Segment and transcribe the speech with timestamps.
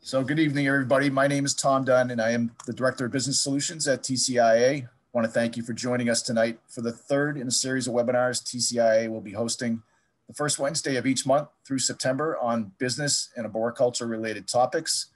[0.00, 1.10] So good evening, everybody.
[1.10, 4.84] My name is Tom Dunn, and I am the Director of Business Solutions at TCIA.
[4.84, 7.88] I want to thank you for joining us tonight for the third in a series
[7.88, 9.82] of webinars TCIA will be hosting
[10.28, 15.06] the first Wednesday of each month through September on business and arboriculture related topics.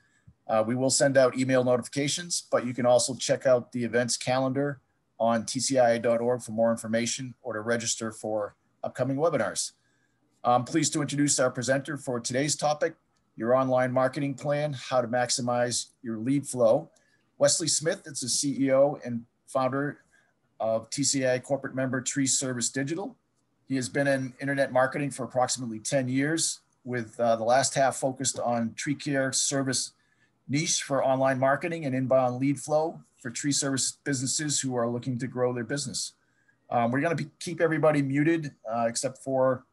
[0.48, 4.16] Uh, we will send out email notifications, but you can also check out the events
[4.16, 4.80] calendar
[5.18, 9.72] on tcia.org for more information or to register for upcoming webinars.
[10.42, 12.96] I'm pleased to introduce our presenter for today's topic,
[13.36, 16.90] your online marketing plan, how to maximize your lead flow.
[17.38, 19.98] Wesley Smith is the CEO and founder
[20.60, 23.16] of TCI corporate member Tree Service Digital.
[23.68, 27.96] He has been in internet marketing for approximately 10 years, with uh, the last half
[27.96, 29.92] focused on tree care service
[30.48, 35.18] niche for online marketing and inbound lead flow for tree service businesses who are looking
[35.18, 36.12] to grow their business.
[36.70, 39.64] Um, we're going to keep everybody muted uh, except for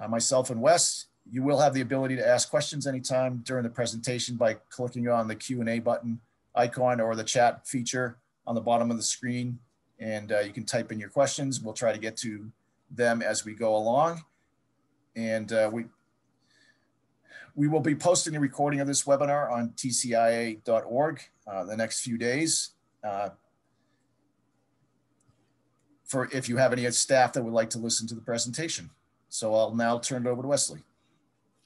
[0.00, 3.70] uh, myself and Wes you will have the ability to ask questions anytime during the
[3.70, 6.20] presentation by clicking on the Q&A button
[6.54, 9.58] icon or the chat feature on the bottom of the screen.
[9.98, 11.60] And uh, you can type in your questions.
[11.60, 12.50] We'll try to get to
[12.90, 14.24] them as we go along.
[15.14, 15.84] And uh, we,
[17.54, 22.16] we will be posting a recording of this webinar on tcia.org uh, the next few
[22.16, 22.70] days.
[23.04, 23.30] Uh,
[26.04, 28.90] for if you have any staff that would like to listen to the presentation.
[29.28, 30.80] So I'll now turn it over to Wesley.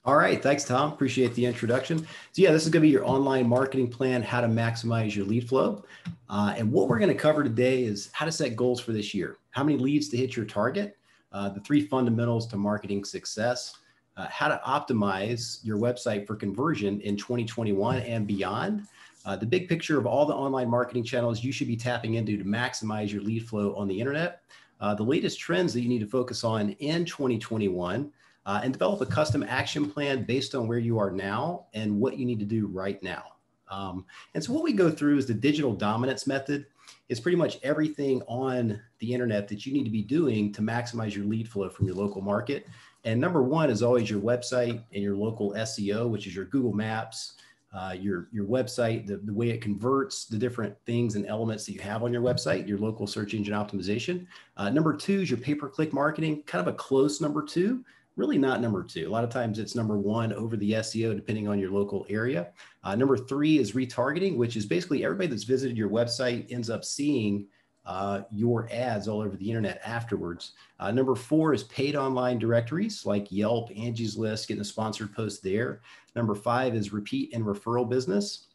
[0.05, 0.41] All right.
[0.41, 0.91] Thanks, Tom.
[0.93, 1.97] Appreciate the introduction.
[1.97, 5.25] So, yeah, this is going to be your online marketing plan, how to maximize your
[5.25, 5.83] lead flow.
[6.29, 9.15] Uh, and what we're going to cover today is how to set goals for this
[9.15, 10.95] year, how many leads to hit your target,
[11.31, 13.77] uh, the three fundamentals to marketing success,
[14.15, 18.85] uh, how to optimize your website for conversion in 2021 and beyond.
[19.25, 22.37] Uh, the big picture of all the online marketing channels you should be tapping into
[22.37, 24.41] to maximize your lead flow on the internet.
[24.79, 28.11] Uh, the latest trends that you need to focus on in 2021
[28.45, 32.17] uh, and develop a custom action plan based on where you are now and what
[32.17, 33.23] you need to do right now.
[33.69, 36.67] Um, and so what we go through is the digital dominance method.
[37.09, 41.15] It's pretty much everything on the internet that you need to be doing to maximize
[41.15, 42.67] your lead flow from your local market.
[43.03, 46.73] And number one is always your website and your local SEO, which is your Google
[46.73, 47.33] Maps,
[47.73, 51.73] uh, your, your website, the, the way it converts the different things and elements that
[51.73, 54.25] you have on your website, your local search engine optimization.
[54.57, 57.83] Uh, number two is your pay-per-click marketing, kind of a close number two
[58.15, 59.07] really not number two.
[59.07, 62.49] A lot of times it's number one over the SEO, depending on your local area.
[62.83, 66.85] Uh, number three is retargeting, which is basically everybody that's visited your website ends up
[66.85, 67.47] seeing
[67.85, 70.53] uh, your ads all over the internet afterwards.
[70.79, 75.43] Uh, number four is paid online directories like Yelp, Angie's List, getting a sponsored post
[75.43, 75.81] there.
[76.15, 78.47] Number five is repeat and referral business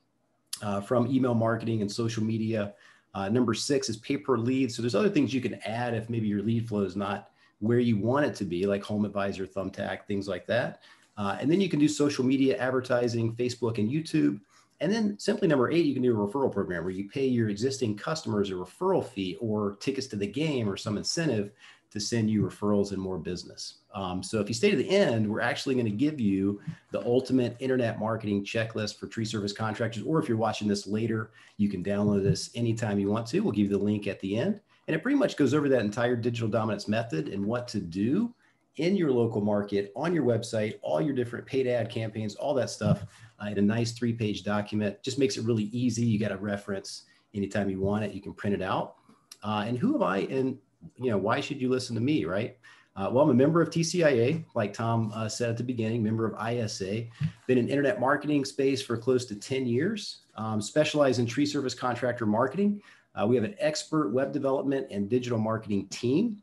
[0.62, 2.74] uh, from email marketing and social media.
[3.14, 4.72] Uh, number six is pay per lead.
[4.72, 7.29] So there's other things you can add if maybe your lead flow is not
[7.60, 10.82] where you want it to be, like Home Advisor, Thumbtack, things like that.
[11.16, 14.40] Uh, and then you can do social media advertising, Facebook and YouTube.
[14.80, 17.50] And then simply number eight, you can do a referral program where you pay your
[17.50, 21.52] existing customers a referral fee or tickets to the game or some incentive
[21.90, 23.78] to send you referrals and more business.
[23.94, 26.60] Um, so if you stay to the end, we're actually going to give you
[26.92, 30.04] the ultimate internet marketing checklist for tree service contractors.
[30.04, 33.40] Or if you're watching this later, you can download this anytime you want to.
[33.40, 34.60] We'll give you the link at the end.
[34.90, 38.34] And it pretty much goes over that entire digital dominance method and what to do
[38.74, 42.70] in your local market, on your website, all your different paid ad campaigns, all that
[42.70, 43.06] stuff
[43.40, 45.00] uh, in a nice three page document.
[45.04, 46.04] Just makes it really easy.
[46.04, 48.96] You got a reference anytime you want it, you can print it out.
[49.44, 50.22] Uh, and who am I?
[50.22, 50.58] And,
[50.96, 52.58] you know, why should you listen to me, right?
[52.96, 56.26] Uh, well, I'm a member of TCIA, like Tom uh, said at the beginning, member
[56.26, 57.04] of ISA.
[57.46, 60.22] Been in internet marketing space for close to 10 years.
[60.34, 62.82] Um, specialize in tree service contractor marketing.
[63.14, 66.42] Uh, we have an expert web development and digital marketing team.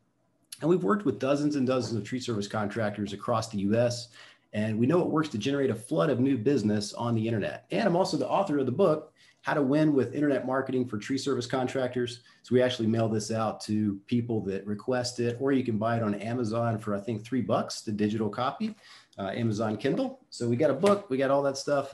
[0.61, 4.09] And we've worked with dozens and dozens of tree service contractors across the US.
[4.53, 7.66] And we know it works to generate a flood of new business on the internet.
[7.72, 10.97] And I'm also the author of the book, How to Win with Internet Marketing for
[10.97, 12.22] Tree Service Contractors.
[12.44, 15.97] So we actually mail this out to people that request it, or you can buy
[15.97, 18.75] it on Amazon for, I think, three bucks, the digital copy,
[19.19, 20.21] uh, Amazon Kindle.
[20.30, 21.94] So we got a book, we got all that stuff.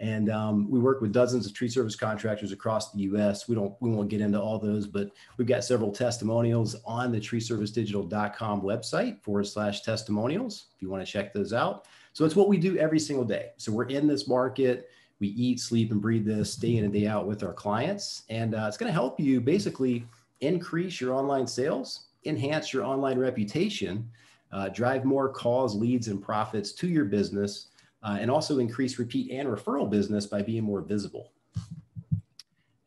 [0.00, 3.48] And um, we work with dozens of tree service contractors across the U.S.
[3.48, 7.20] We don't, we won't get into all those, but we've got several testimonials on the
[7.20, 11.86] treeservicedigital.com website forward slash testimonials if you want to check those out.
[12.14, 13.50] So it's what we do every single day.
[13.58, 14.88] So we're in this market.
[15.20, 18.54] We eat, sleep, and breathe this day in and day out with our clients, and
[18.54, 20.06] uh, it's going to help you basically
[20.40, 24.08] increase your online sales, enhance your online reputation,
[24.50, 27.66] uh, drive more calls, leads, and profits to your business
[28.02, 31.32] uh, and also increase repeat and referral business by being more visible.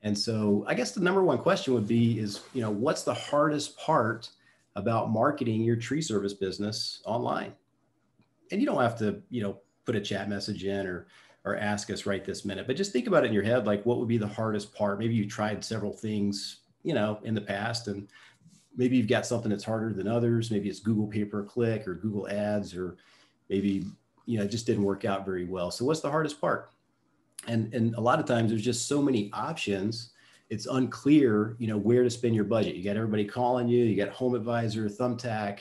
[0.01, 3.13] And so I guess the number one question would be is, you know, what's the
[3.13, 4.29] hardest part
[4.75, 7.53] about marketing your tree service business online?
[8.51, 11.07] And you don't have to, you know, put a chat message in or
[11.45, 12.67] or ask us right this minute.
[12.67, 14.97] But just think about it in your head, like what would be the hardest part?
[14.97, 18.07] Maybe you tried several things, you know, in the past, and
[18.77, 20.51] maybe you've got something that's harder than others.
[20.51, 22.95] Maybe it's Google pay per click or Google Ads, or
[23.49, 23.85] maybe
[24.25, 25.71] you know it just didn't work out very well.
[25.71, 26.71] So what's the hardest part?
[27.47, 30.11] And and a lot of times there's just so many options.
[30.49, 32.75] It's unclear, you know, where to spend your budget.
[32.75, 33.85] You got everybody calling you.
[33.85, 35.59] You got Home Advisor, Thumbtack,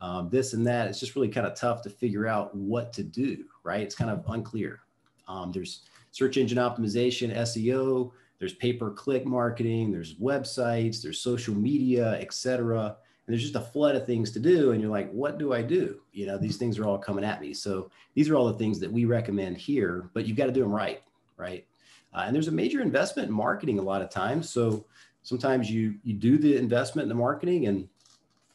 [0.00, 0.88] um, this and that.
[0.88, 3.44] It's just really kind of tough to figure out what to do.
[3.62, 3.80] Right?
[3.80, 4.80] It's kind of unclear.
[5.28, 8.10] Um, there's search engine optimization, SEO.
[8.38, 9.90] There's pay per click marketing.
[9.90, 11.02] There's websites.
[11.02, 14.90] There's social media, etc and there's just a flood of things to do and you're
[14.90, 16.00] like what do i do?
[16.12, 17.52] You know these things are all coming at me.
[17.52, 20.60] So these are all the things that we recommend here but you've got to do
[20.60, 21.02] them right
[21.36, 21.66] right?
[22.14, 24.48] Uh, and there's a major investment in marketing a lot of times.
[24.48, 24.86] So
[25.22, 27.80] sometimes you you do the investment in the marketing and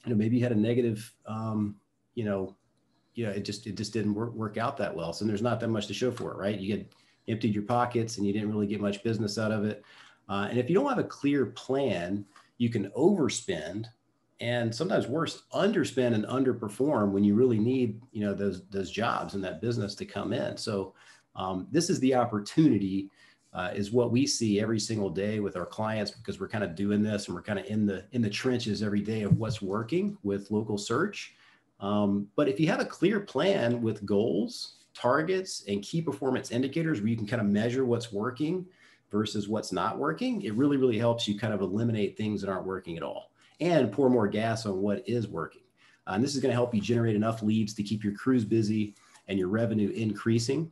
[0.06, 1.76] you know maybe you had a negative um,
[2.16, 2.56] you know
[3.14, 5.14] you know it just it just didn't work, work out that well.
[5.14, 6.60] So there's not that much to show for it right?
[6.60, 6.94] You get
[7.28, 9.84] emptied your pockets and you didn't really get much business out of it.
[10.30, 12.26] Uh, and if you don't have a clear plan
[12.58, 13.86] you can overspend
[14.42, 19.36] and sometimes worse underspend and underperform when you really need you know those those jobs
[19.36, 20.58] and that business to come in.
[20.58, 20.94] So
[21.36, 23.10] um, this is the opportunity
[23.54, 26.76] uh, is what we see every single day with our clients because we're kind of
[26.76, 29.62] doing this and we're kind of in the in the trenches every day of what's
[29.62, 31.36] working with local search.
[31.80, 37.00] Um, but if you have a clear plan with goals targets and key performance indicators
[37.00, 38.66] where you can kind of measure what's working
[39.10, 42.66] versus what's not working it really really helps you kind of eliminate things that aren't
[42.66, 43.31] working at all
[43.62, 45.62] and pour more gas on what is working.
[46.08, 48.44] Uh, and this is going to help you generate enough leads to keep your crews
[48.44, 48.96] busy
[49.28, 50.70] and your revenue increasing.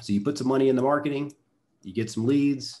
[0.00, 1.32] So you put some money in the marketing,
[1.82, 2.80] you get some leads,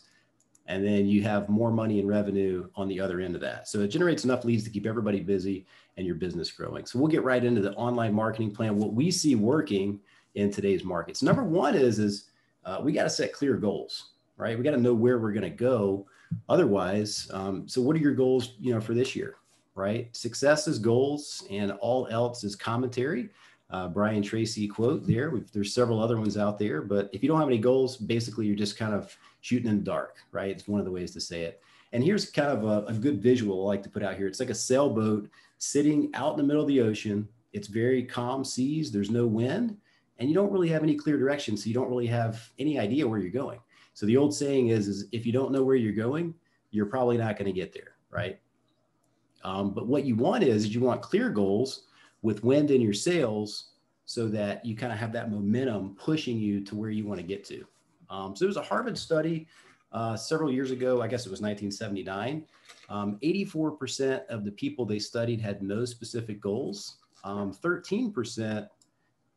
[0.66, 3.66] and then you have more money and revenue on the other end of that.
[3.66, 5.66] So it generates enough leads to keep everybody busy
[5.96, 6.86] and your business growing.
[6.86, 8.76] So we'll get right into the online marketing plan.
[8.76, 10.00] What we see working
[10.34, 11.22] in today's markets.
[11.22, 12.30] Number one is is
[12.64, 14.56] uh, we got to set clear goals, right?
[14.56, 16.06] We got to know where we're going to go
[16.48, 19.36] otherwise um, so what are your goals you know for this year
[19.80, 20.14] right?
[20.14, 23.30] Success is goals and all else is commentary.
[23.70, 27.28] Uh, brian tracy quote there We've, there's several other ones out there but if you
[27.28, 30.50] don't have any goals basically you're just kind of shooting in the dark right?
[30.50, 31.62] It's one of the ways to say it.
[31.92, 34.26] And here's kind of a, a good visual i like to put out here.
[34.26, 35.28] It's like a sailboat
[35.58, 37.28] sitting out in the middle of the ocean.
[37.52, 39.76] It's very calm seas there's no wind
[40.18, 43.06] and you don't really have any clear direction so you don't really have any idea
[43.06, 43.60] where you're going
[43.94, 46.34] so the old saying is, is if you don't know where you're going,
[46.70, 48.40] you're probably not going to get there, right?
[49.44, 51.84] Um, but what you want is, is you want clear goals
[52.22, 53.70] with wind in your sails
[54.04, 57.26] so that you kind of have that momentum pushing you to where you want to
[57.26, 57.64] get to.
[58.10, 59.46] Um, so there was a Harvard study
[59.92, 62.44] uh, several years ago, I guess it was 1979.
[62.88, 66.96] Um, 84% of the people they studied had no specific goals.
[67.24, 68.68] 13% um,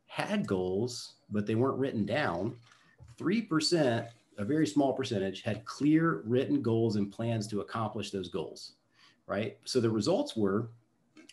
[0.06, 2.56] had goals, but they weren't written down.
[3.18, 4.08] 3%
[4.38, 8.72] a very small percentage had clear written goals and plans to accomplish those goals,
[9.26, 9.58] right?
[9.64, 10.70] So the results were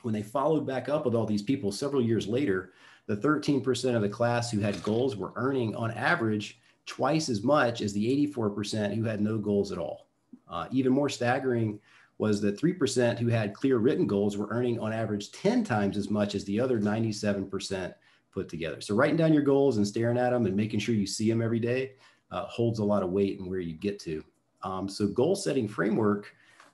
[0.01, 2.73] when they followed back up with all these people several years later,
[3.07, 7.81] the 13% of the class who had goals were earning on average twice as much
[7.81, 10.07] as the 84% who had no goals at all.
[10.49, 11.79] Uh, even more staggering
[12.17, 16.09] was that 3% who had clear written goals were earning on average 10 times as
[16.09, 17.93] much as the other 97%
[18.31, 18.79] put together.
[18.81, 21.41] So writing down your goals and staring at them and making sure you see them
[21.41, 21.93] every day
[22.31, 24.23] uh, holds a lot of weight in where you get to.
[24.63, 26.33] Um, so goal setting framework,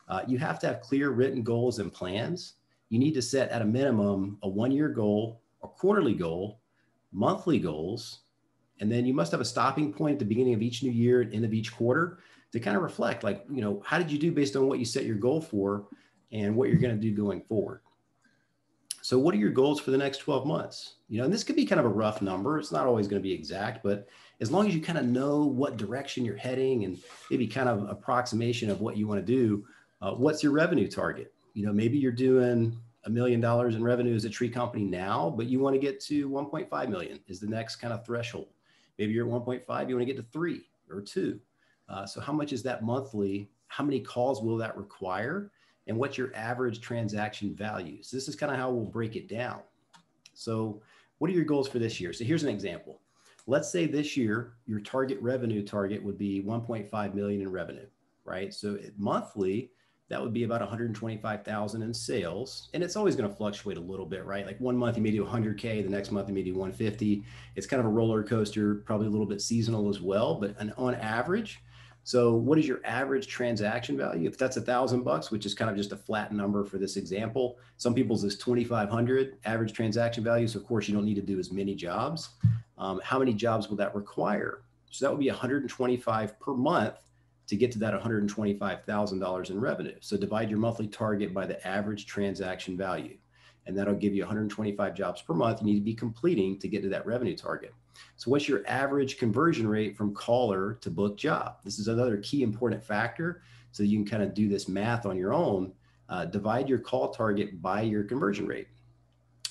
[0.09, 2.53] uh, you have to have clear written goals and plans.
[2.89, 6.59] You need to set at a minimum a one year goal, a quarterly goal,
[7.11, 8.19] monthly goals,
[8.79, 11.21] and then you must have a stopping point at the beginning of each new year
[11.21, 12.19] and end of each quarter
[12.51, 14.85] to kind of reflect like, you know, how did you do based on what you
[14.85, 15.87] set your goal for
[16.31, 17.81] and what you're going to do going forward.
[19.01, 20.95] So what are your goals for the next 12 months?
[21.07, 22.59] You know, and this could be kind of a rough number.
[22.59, 24.07] It's not always going to be exact, but
[24.39, 26.99] as long as you kind of know what direction you're heading and
[27.31, 29.65] maybe kind of approximation of what you want to do,
[30.01, 31.33] uh, what's your revenue target?
[31.53, 35.33] You know, maybe you're doing a million dollars in revenue as a tree company now,
[35.35, 38.49] but you want to get to 1.5 million is the next kind of threshold.
[38.99, 41.39] Maybe you're at 1.5, you want to get to three or two.
[41.89, 43.49] Uh, so how much is that monthly?
[43.67, 45.51] How many calls will that require?
[45.87, 48.03] And what's your average transaction value?
[48.03, 49.61] So this is kind of how we'll break it down.
[50.33, 50.81] So
[51.17, 52.13] what are your goals for this year?
[52.13, 52.99] So here's an example
[53.47, 57.87] let's say this year your target revenue target would be 1.5 million in revenue,
[58.25, 58.53] right?
[58.53, 59.71] So monthly,
[60.09, 62.69] that would be about 125,000 in sales.
[62.73, 64.45] And it's always going to fluctuate a little bit, right?
[64.45, 67.23] Like one month you may do 100K, the next month you may do 150.
[67.55, 70.73] It's kind of a roller coaster, probably a little bit seasonal as well, but an,
[70.77, 71.61] on average,
[72.07, 74.29] so what is your average transaction value?
[74.29, 76.95] If that's a thousand bucks, which is kind of just a flat number for this
[76.95, 80.47] example, some people's is 2,500 average transaction value.
[80.47, 82.29] So of course you don't need to do as many jobs.
[82.77, 84.61] Um, how many jobs will that require?
[84.89, 86.95] So that would be 125 per month
[87.47, 89.95] to get to that $125,000 in revenue.
[90.01, 93.17] So divide your monthly target by the average transaction value,
[93.65, 96.83] and that'll give you 125 jobs per month you need to be completing to get
[96.83, 97.73] to that revenue target.
[98.15, 101.57] So what's your average conversion rate from caller to book job?
[101.63, 103.41] This is another key important factor.
[103.71, 105.73] So you can kind of do this math on your own.
[106.09, 108.67] Uh, divide your call target by your conversion rate.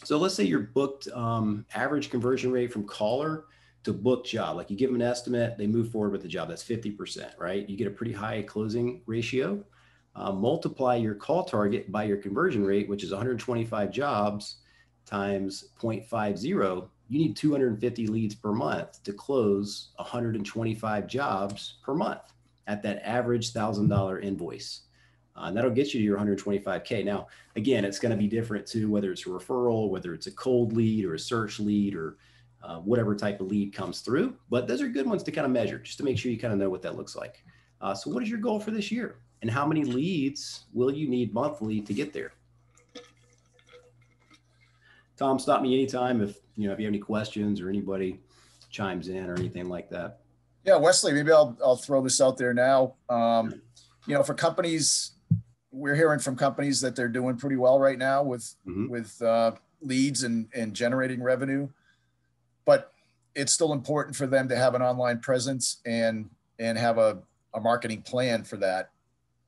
[0.06, 3.46] So let's say you're booked um, average conversion rate from caller
[3.82, 4.56] to book job.
[4.56, 6.48] Like you give them an estimate, they move forward with the job.
[6.48, 7.68] That's 50%, right?
[7.68, 9.64] You get a pretty high closing ratio.
[10.14, 14.58] Uh, multiply your call target by your conversion rate, which is 125 jobs
[15.06, 16.88] times 0.50.
[17.08, 22.32] You need 250 leads per month to close 125 jobs per month
[22.68, 24.82] at that average $1,000 invoice.
[25.36, 27.04] Uh, and that'll get you to your 125K.
[27.04, 30.32] Now, again, it's going to be different too, whether it's a referral, whether it's a
[30.32, 32.16] cold lead or a search lead or
[32.62, 34.34] uh, whatever type of lead comes through.
[34.50, 36.52] But those are good ones to kind of measure just to make sure you kind
[36.52, 37.44] of know what that looks like.
[37.80, 39.18] Uh, so, what is your goal for this year?
[39.42, 42.32] And how many leads will you need monthly to get there?
[45.16, 48.20] Tom, stop me anytime if you know if you have any questions or anybody
[48.70, 50.20] chimes in or anything like that.
[50.64, 52.94] Yeah, Wesley, maybe I'll I'll throw this out there now.
[53.08, 53.60] Um,
[54.06, 55.12] you know, for companies,
[55.76, 58.88] we're hearing from companies that they're doing pretty well right now with mm-hmm.
[58.88, 59.52] with uh,
[59.82, 61.68] leads and and generating revenue,
[62.64, 62.92] but
[63.34, 67.18] it's still important for them to have an online presence and and have a,
[67.54, 68.90] a marketing plan for that.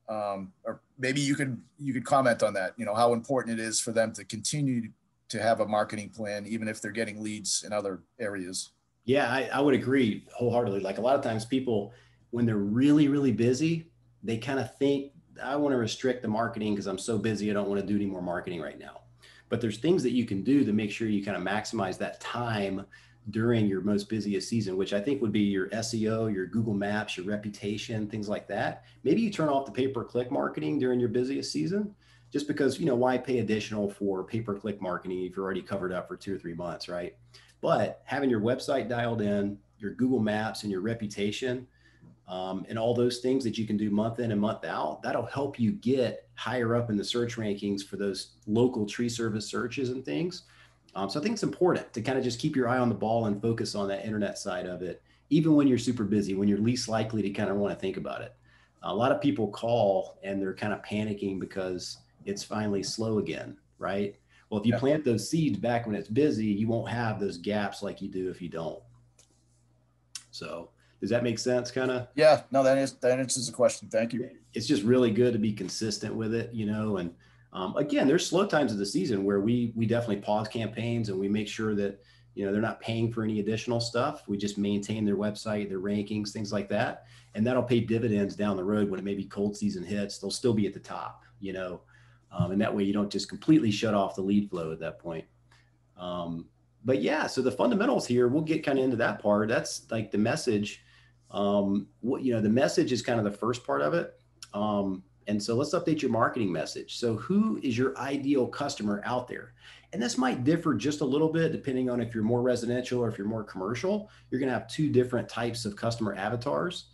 [0.07, 2.73] Um, or maybe you could you could comment on that.
[2.77, 4.89] You know how important it is for them to continue
[5.29, 8.71] to have a marketing plan, even if they're getting leads in other areas.
[9.05, 10.81] Yeah, I, I would agree wholeheartedly.
[10.81, 11.91] Like a lot of times, people
[12.29, 13.87] when they're really really busy,
[14.23, 17.49] they kind of think I want to restrict the marketing because I'm so busy.
[17.49, 19.01] I don't want to do any more marketing right now.
[19.49, 22.19] But there's things that you can do to make sure you kind of maximize that
[22.19, 22.85] time
[23.31, 27.17] during your most busiest season, which I think would be your SEO, your Google Maps,
[27.17, 28.85] your reputation, things like that.
[29.03, 31.93] Maybe you turn off the pay per click marketing during your busiest season,
[32.31, 35.61] just because, you know, why pay additional for pay per click marketing if you're already
[35.61, 37.15] covered up for two or three months, right?
[37.61, 41.67] But having your website dialed in, your Google Maps, and your reputation,
[42.29, 45.25] um, and all those things that you can do month in and month out, that'll
[45.25, 49.89] help you get higher up in the search rankings for those local tree service searches
[49.89, 50.43] and things
[50.95, 52.95] um, so I think it's important to kind of just keep your eye on the
[52.95, 56.47] ball and focus on that internet side of it, even when you're super busy, when
[56.47, 58.33] you're least likely to kind of want to think about it.
[58.83, 63.57] A lot of people call and they're kind of panicking because it's finally slow again,
[63.77, 64.15] right?
[64.49, 64.79] Well, if you yeah.
[64.79, 68.29] plant those seeds back when it's busy, you won't have those gaps like you do
[68.29, 68.81] if you don't.
[70.31, 70.69] So
[71.01, 71.71] does that make sense?
[71.71, 72.07] Kind of?
[72.15, 73.89] Yeah, no, that is that answers the question.
[73.89, 74.29] Thank you.
[74.53, 77.13] It's just really good to be consistent with it, you know, and
[77.51, 81.19] um, again, there's slow times of the season where we we definitely pause campaigns and
[81.19, 81.99] we make sure that
[82.35, 84.23] you know they're not paying for any additional stuff.
[84.27, 88.55] We just maintain their website, their rankings, things like that, and that'll pay dividends down
[88.55, 90.19] the road when it maybe cold season hits.
[90.19, 91.81] They'll still be at the top, you know,
[92.31, 94.99] um, and that way you don't just completely shut off the lead flow at that
[94.99, 95.25] point.
[95.97, 96.45] Um,
[96.85, 99.49] but yeah, so the fundamentals here, we'll get kind of into that part.
[99.49, 100.83] That's like the message.
[101.31, 104.19] Um, what you know, the message is kind of the first part of it.
[104.53, 106.97] Um, and so let's update your marketing message.
[106.97, 109.53] So, who is your ideal customer out there?
[109.93, 113.09] And this might differ just a little bit depending on if you're more residential or
[113.09, 114.09] if you're more commercial.
[114.29, 116.85] You're going to have two different types of customer avatars.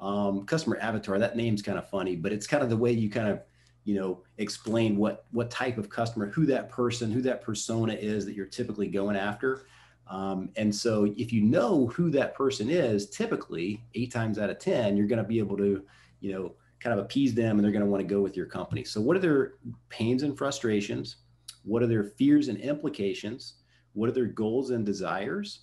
[0.00, 3.08] Um, customer avatar, that name's kind of funny, but it's kind of the way you
[3.08, 3.42] kind of
[3.84, 8.24] you know explain what what type of customer who that person who that persona is
[8.24, 9.64] that you're typically going after
[10.12, 14.58] um, and so if you know who that person is typically eight times out of
[14.58, 15.82] ten you're going to be able to
[16.20, 18.46] you know kind of appease them and they're going to want to go with your
[18.46, 18.84] company.
[18.84, 19.54] So, what are their
[19.88, 21.16] pains and frustrations?
[21.64, 23.54] What are their fears and implications?
[23.92, 25.60] What are their goals and desires?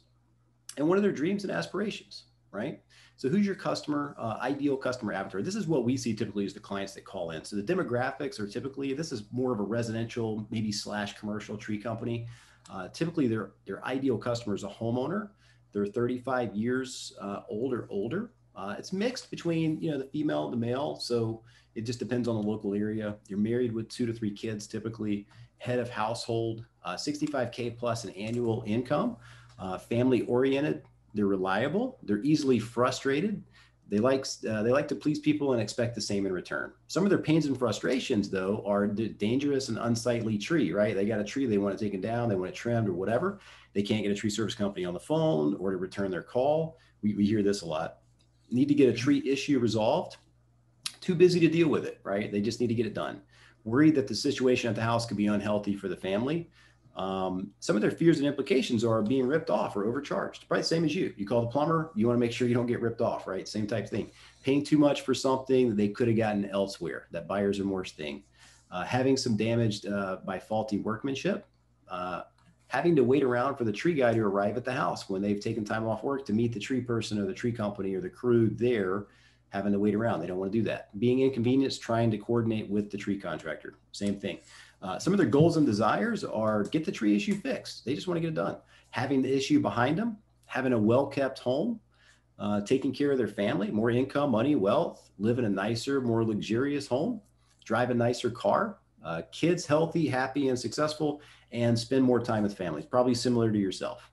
[0.78, 2.82] And what are their dreams and aspirations, right?
[3.18, 5.42] So, who's your customer, uh, ideal customer avatar?
[5.42, 7.44] This is what we see typically as the clients that call in.
[7.44, 11.80] So, the demographics are typically this is more of a residential, maybe slash commercial tree
[11.80, 12.28] company.
[12.70, 15.30] Uh, typically, their their ideal customer is a homeowner.
[15.72, 18.32] They're 35 years uh, old or older.
[18.56, 21.42] Uh, it's mixed between you know the female the male, so
[21.76, 23.16] it just depends on the local area.
[23.28, 25.28] You're married with two to three kids, typically
[25.60, 29.18] head of household, uh, 65k plus an annual income,
[29.60, 30.84] uh, family oriented.
[31.14, 32.00] They're reliable.
[32.04, 33.44] They're easily frustrated.
[33.90, 36.74] They like uh, they like to please people and expect the same in return.
[36.88, 40.72] Some of their pains and frustrations, though, are dangerous and unsightly tree.
[40.72, 40.96] Right?
[40.96, 43.40] They got a tree, they want it taken down, they want it trimmed or whatever.
[43.74, 46.78] They can't get a tree service company on the phone or to return their call.
[47.02, 48.00] We, we hear this a lot
[48.52, 50.18] need to get a tree issue resolved,
[51.02, 52.32] too busy to deal with it, right?
[52.32, 53.22] They just need to get it done.
[53.64, 56.50] Worried that the situation at the house could be unhealthy for the family.
[56.96, 60.48] Um, some of their fears and implications are being ripped off or overcharged.
[60.48, 61.14] Probably the same as you.
[61.18, 63.48] You call the plumber, you want to make sure you don't get ripped off, right?
[63.48, 64.12] Same type thing.
[64.44, 67.08] Paying too much for something that they could have gotten elsewhere.
[67.12, 68.24] That buyer's remorse thing.
[68.72, 71.46] Uh, having some damage uh, by faulty workmanship.
[71.90, 72.24] Uh,
[72.68, 75.40] having to wait around for the tree guy to arrive at the house when they've
[75.40, 78.10] taken time off work to meet the tree person or the tree company or the
[78.10, 79.08] crew there
[79.50, 80.20] having to wait around.
[80.20, 80.98] They don't want to do that.
[81.00, 83.74] Being inconvenienced, trying to coordinate with the tree contractor.
[83.92, 84.38] Same thing.
[84.82, 87.84] Uh, some of their goals and desires are get the tree issue fixed.
[87.86, 88.58] They just want to get it done.
[88.92, 91.80] Having the issue behind them, having a well kept home,
[92.40, 96.24] uh, taking care of their family, more income, money, wealth, live in a nicer, more
[96.24, 97.20] luxurious home,
[97.66, 101.22] drive a nicer car, uh, kids healthy, happy, and successful,
[101.52, 104.12] and spend more time with families, probably similar to yourself.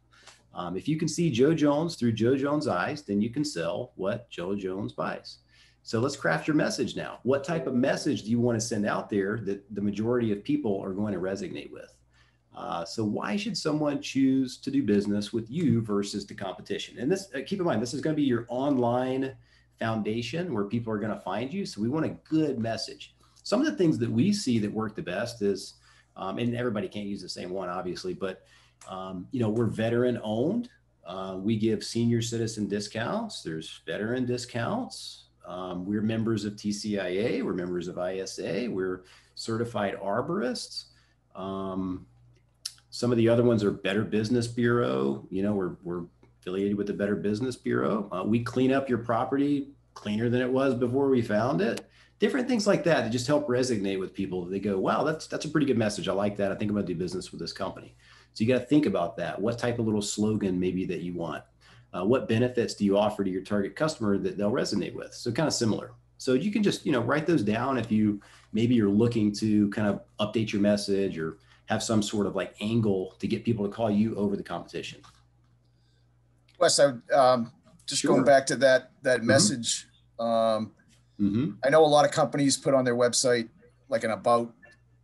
[0.54, 3.92] Um, if you can see Joe Jones through Joe Jones' eyes, then you can sell
[3.94, 5.38] what Joe Jones buys.
[5.87, 7.21] So let's craft your message now.
[7.23, 10.43] What type of message do you want to send out there that the majority of
[10.43, 11.95] people are going to resonate with?
[12.52, 16.99] Uh, so why should someone choose to do business with you versus the competition?
[16.99, 19.37] And this, uh, keep in mind, this is going to be your online
[19.78, 21.64] foundation where people are going to find you.
[21.64, 23.14] So we want a good message.
[23.45, 25.75] Some of the things that we see that work the best is,
[26.16, 28.43] um, and everybody can't use the same one, obviously, but
[28.88, 30.69] um, you know we're veteran owned.
[31.07, 33.43] Uh, we give senior citizen discounts.
[33.45, 35.25] There's veteran discounts.
[35.46, 40.86] Um, we're members of TCIA, we're members of ISA, we're certified arborists.
[41.34, 42.06] Um,
[42.90, 45.26] some of the other ones are Better Business Bureau.
[45.30, 46.04] You know, we're, we're
[46.40, 48.08] affiliated with the Better Business Bureau.
[48.10, 51.86] Uh, we clean up your property cleaner than it was before we found it.
[52.18, 54.46] Different things like that that just help resonate with people.
[54.46, 56.08] They go, wow, that's that's a pretty good message.
[56.08, 56.50] I like that.
[56.50, 57.94] I think I'm gonna do business with this company.
[58.36, 59.40] So you got to think about that.
[59.40, 61.42] What type of little slogan maybe that you want?
[61.96, 65.32] Uh, what benefits do you offer to your target customer that they'll resonate with so
[65.32, 68.20] kind of similar so you can just you know write those down if you
[68.52, 72.54] maybe you're looking to kind of update your message or have some sort of like
[72.60, 75.00] angle to get people to call you over the competition
[76.58, 77.50] wes i um,
[77.86, 78.12] just sure.
[78.12, 79.28] going back to that that mm-hmm.
[79.28, 79.87] message
[80.18, 80.72] um,
[81.20, 81.50] mm-hmm.
[81.64, 83.48] i know a lot of companies put on their website
[83.88, 84.52] like an about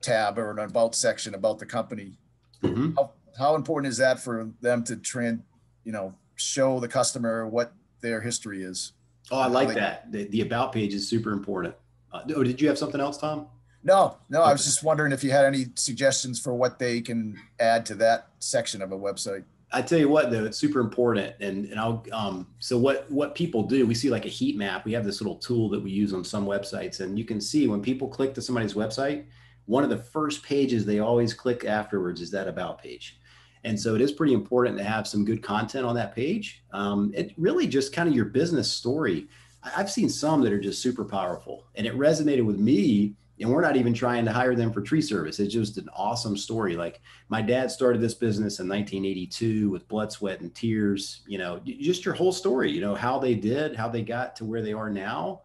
[0.03, 2.19] tab or an about section about the company
[2.63, 2.93] mm-hmm.
[2.97, 5.43] how, how important is that for them to trend
[5.85, 8.93] you know show the customer what their history is.
[9.31, 10.13] Oh, I like, like that.
[10.13, 11.75] The, the, about page is super important.
[12.13, 13.47] Uh, oh, did you have something else, Tom?
[13.85, 14.41] No, no.
[14.41, 14.51] Okay.
[14.51, 17.95] I was just wondering if you had any suggestions for what they can add to
[17.97, 19.45] that section of a website.
[19.73, 21.35] I tell you what, though, it's super important.
[21.41, 24.85] And and I'll um, so what what people do, we see like a heat map.
[24.85, 27.67] We have this little tool that we use on some websites, and you can see
[27.67, 29.25] when people click to somebody's website,
[29.65, 33.19] one of the first pages they always click afterwards is that about page.
[33.65, 36.65] And so it is pretty important to have some good content on that page.
[36.73, 39.29] Um, it really just kind of your business story.
[39.63, 43.15] I've seen some that are just super powerful and it resonated with me.
[43.41, 45.41] And we're not even trying to hire them for tree service.
[45.41, 46.77] It's just an awesome story.
[46.77, 51.23] Like my dad started this business in 1982 with blood, sweat, and tears.
[51.27, 54.45] You know, just your whole story, you know, how they did, how they got to
[54.45, 55.43] where they are now.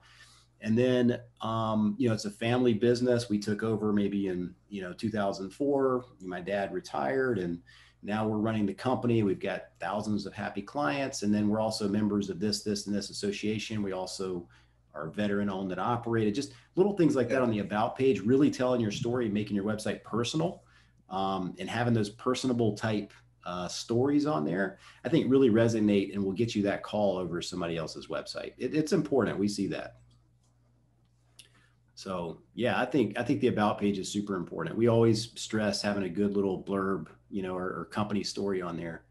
[0.62, 3.30] And then, um, you know, it's a family business.
[3.30, 6.06] We took over maybe in, you know, 2004.
[6.22, 7.60] My dad retired and,
[8.08, 9.22] now we're running the company.
[9.22, 11.24] We've got thousands of happy clients.
[11.24, 13.84] And then we're also members of this, this, and this association.
[13.84, 14.48] We also
[14.96, 16.34] are veteran owned and operated.
[16.34, 19.66] Just little things like that on the about page, really telling your story, making your
[19.66, 20.64] website personal,
[21.10, 23.12] um, and having those personable type
[23.46, 27.42] uh, stories on there, I think really resonate and will get you that call over
[27.42, 28.54] somebody else's website.
[28.58, 29.38] It, it's important.
[29.38, 29.98] We see that.
[31.96, 34.78] So yeah, I think I think the about page is super important.
[34.78, 38.78] We always stress having a good little blurb, you know, or, or company story on
[38.78, 39.04] there,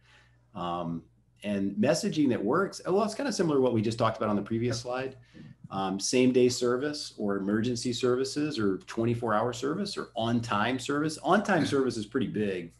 [0.55, 1.03] um,
[1.43, 2.81] and messaging that works.
[2.87, 5.17] Well, it's kind of similar to what we just talked about on the previous slide.
[5.71, 11.19] Um, same day service or emergency services or 24 hour service or on time service.
[11.19, 12.73] On time service is pretty big,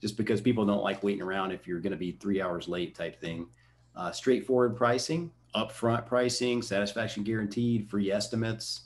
[0.00, 2.94] just because people don't like waiting around if you're going to be three hours late
[2.94, 3.46] type thing.
[3.94, 8.82] Uh, straightforward pricing, upfront pricing, satisfaction guaranteed, free estimates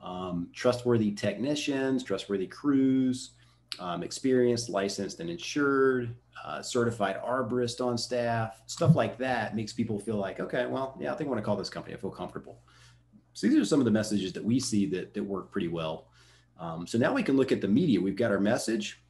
[0.00, 3.32] um, trustworthy technicians, trustworthy crews,
[3.78, 9.98] um, experienced, licensed, and insured, uh, certified arborist on staff, stuff like that makes people
[9.98, 11.94] feel like, okay, well, yeah, I think I want to call this company.
[11.94, 12.60] I feel comfortable.
[13.32, 16.08] So these are some of the messages that we see that, that work pretty well.
[16.58, 18.00] Um, so now we can look at the media.
[18.00, 19.02] We've got our message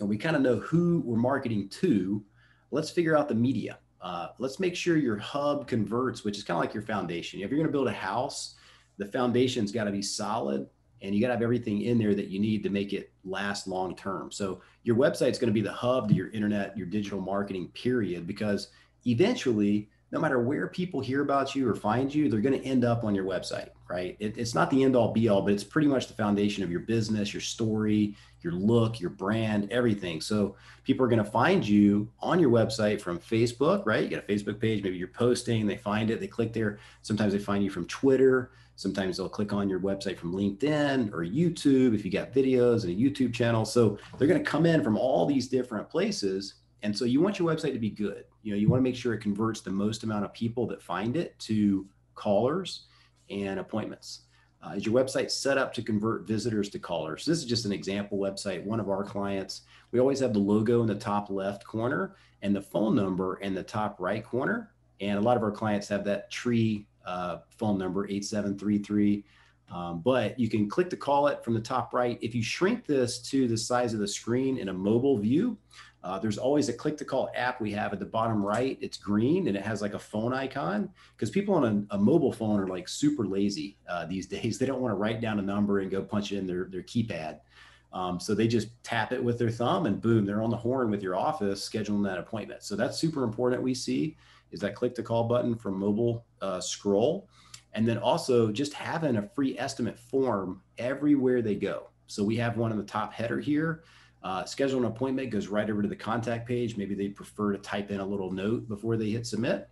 [0.00, 2.24] and we kind of know who we're marketing to.
[2.70, 3.78] Let's figure out the media.
[4.00, 7.40] Uh, let's make sure your hub converts, which is kind of like your foundation.
[7.40, 8.54] If you're going to build a house,
[8.98, 10.66] the foundation's got to be solid
[11.02, 13.66] and you got to have everything in there that you need to make it last
[13.68, 14.32] long term.
[14.32, 18.26] So your website's going to be the hub to your internet, your digital marketing period,
[18.26, 18.68] because
[19.06, 22.84] eventually, no matter where people hear about you or find you, they're going to end
[22.84, 23.70] up on your website.
[23.88, 24.16] right?
[24.18, 26.70] It, it's not the end all be all, but it's pretty much the foundation of
[26.70, 30.20] your business, your story, your look, your brand, everything.
[30.20, 34.04] So people are going to find you on your website from Facebook, right?
[34.04, 36.78] You got a Facebook page, maybe you're posting, they find it, they click there.
[37.02, 38.52] Sometimes they find you from Twitter.
[38.76, 42.92] Sometimes they'll click on your website from LinkedIn or YouTube if you got videos and
[42.92, 43.64] a YouTube channel.
[43.64, 46.54] So they're going to come in from all these different places.
[46.82, 48.24] And so you want your website to be good.
[48.42, 50.82] You know, you want to make sure it converts the most amount of people that
[50.82, 52.84] find it to callers
[53.30, 54.22] and appointments.
[54.62, 57.24] Uh, is your website set up to convert visitors to callers?
[57.24, 58.64] So This is just an example website.
[58.64, 62.54] One of our clients, we always have the logo in the top left corner and
[62.54, 64.72] the phone number in the top right corner.
[65.00, 69.24] And a lot of our clients have that tree uh, phone number 8733.
[69.68, 72.18] Um, but you can click to call it from the top right.
[72.22, 75.58] If you shrink this to the size of the screen in a mobile view,
[76.04, 78.78] uh, there's always a click to call app we have at the bottom right.
[78.80, 82.32] It's green and it has like a phone icon because people on a, a, mobile
[82.32, 84.56] phone are like super lazy uh, these days.
[84.56, 86.82] They don't want to write down a number and go punch it in their, their
[86.84, 87.40] keypad.
[87.92, 90.90] Um, so they just tap it with their thumb and boom, they're on the horn
[90.90, 92.62] with your office scheduling that appointment.
[92.62, 93.62] So that's super important.
[93.62, 94.16] We see
[94.52, 97.28] is that click to call button from mobile uh, scroll.
[97.72, 101.88] And then also just having a free estimate form everywhere they go.
[102.06, 103.82] So we have one in the top header here
[104.26, 106.76] uh, schedule an appointment goes right over to the contact page.
[106.76, 109.68] Maybe they prefer to type in a little note before they hit submit.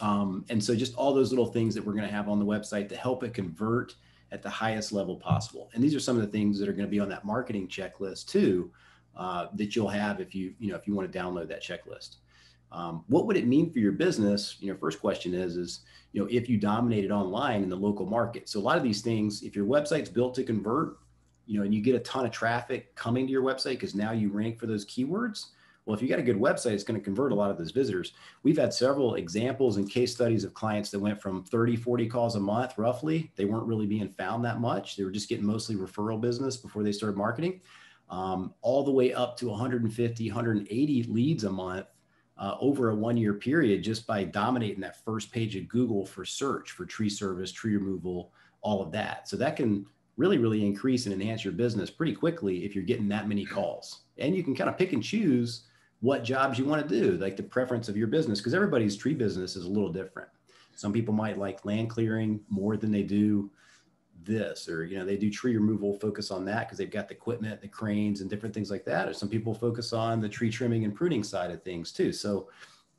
[0.00, 2.44] Um, and so just all those little things that we're going to have on the
[2.44, 3.94] website to help it convert
[4.32, 5.70] at the highest level possible.
[5.74, 7.68] And these are some of the things that are going to be on that marketing
[7.68, 8.72] checklist too,
[9.16, 12.16] uh, that you'll have if you, you know, if you want to download that checklist.
[12.70, 14.56] Um, what would it mean for your business?
[14.60, 15.80] You know, first question is, is,
[16.12, 18.48] you know, if you dominated online in the local market.
[18.48, 20.98] So a lot of these things, if your website's built to convert,
[21.46, 24.12] you know, and you get a ton of traffic coming to your website because now
[24.12, 25.46] you rank for those keywords.
[25.86, 27.70] Well, if you got a good website, it's going to convert a lot of those
[27.70, 28.12] visitors.
[28.42, 32.36] We've had several examples and case studies of clients that went from 30, 40 calls
[32.36, 33.32] a month, roughly.
[33.36, 34.96] They weren't really being found that much.
[34.96, 37.62] They were just getting mostly referral business before they started marketing,
[38.10, 41.86] um, all the way up to 150, 180 leads a month
[42.38, 46.24] uh, over a one year period just by dominating that first page of Google for
[46.24, 49.28] search for tree service, tree removal, all of that.
[49.28, 53.08] So that can really, really increase and enhance your business pretty quickly if you're getting
[53.08, 54.02] that many calls.
[54.18, 55.64] And you can kind of pick and choose
[56.00, 59.14] what jobs you want to do, like the preference of your business, because everybody's tree
[59.14, 60.28] business is a little different.
[60.74, 63.50] Some people might like land clearing more than they do
[64.24, 67.14] this, or you know, they do tree removal, focus on that because they've got the
[67.14, 69.08] equipment, the cranes, and different things like that.
[69.08, 72.12] Or some people focus on the tree trimming and pruning side of things too.
[72.12, 72.48] So,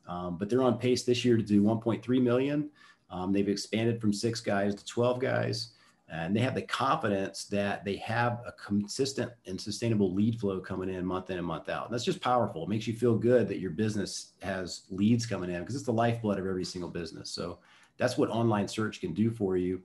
[0.08, 2.69] um, but they're on pace this year to do 1.3 million.
[3.10, 5.73] Um, they've expanded from six guys to 12 guys
[6.12, 10.89] and they have the confidence that they have a consistent and sustainable lead flow coming
[10.89, 11.86] in month in and month out.
[11.86, 12.63] And that's just powerful.
[12.63, 15.93] It makes you feel good that your business has leads coming in because it's the
[15.93, 17.29] lifeblood of every single business.
[17.29, 17.60] So
[17.97, 19.82] that's what online search can do for you.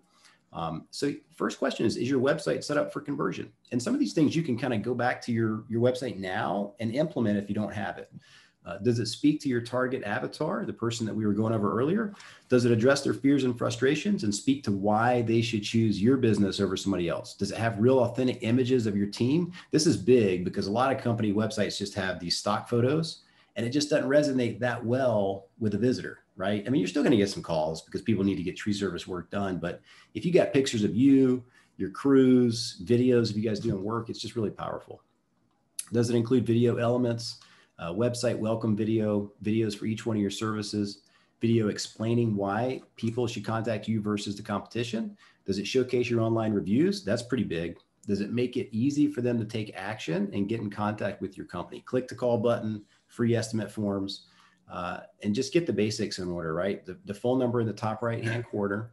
[0.55, 3.53] Um, so first question is, is your website set up for conversion?
[3.73, 6.17] And some of these things you can kind of go back to your, your website
[6.17, 8.13] now and implement if you don't have it.
[8.65, 11.79] Uh, does it speak to your target avatar, the person that we were going over
[11.79, 12.15] earlier?
[12.49, 16.17] Does it address their fears and frustrations and speak to why they should choose your
[16.17, 17.35] business over somebody else?
[17.35, 19.53] Does it have real authentic images of your team?
[19.71, 23.25] This is big because a lot of company websites just have these stock photos
[23.57, 26.65] and it just doesn't resonate that well with a visitor, right?
[26.67, 28.73] I mean, you're still going to get some calls because people need to get tree
[28.73, 29.59] service work done.
[29.59, 29.81] But
[30.15, 31.45] if you got pictures of you,
[31.77, 35.03] your crews, videos of you guys doing work, it's just really powerful.
[35.93, 37.39] Does it include video elements?
[37.79, 41.03] uh, website welcome video, videos for each one of your services,
[41.41, 45.17] video explaining why people should contact you versus the competition.
[45.45, 47.05] Does it showcase your online reviews?
[47.05, 47.77] That's pretty big.
[48.07, 51.37] Does it make it easy for them to take action and get in contact with
[51.37, 51.81] your company?
[51.81, 54.27] Click the call button, free estimate forms,
[54.71, 56.85] uh, and just get the basics in order, right?
[56.85, 58.91] The, the phone number in the top right hand corner.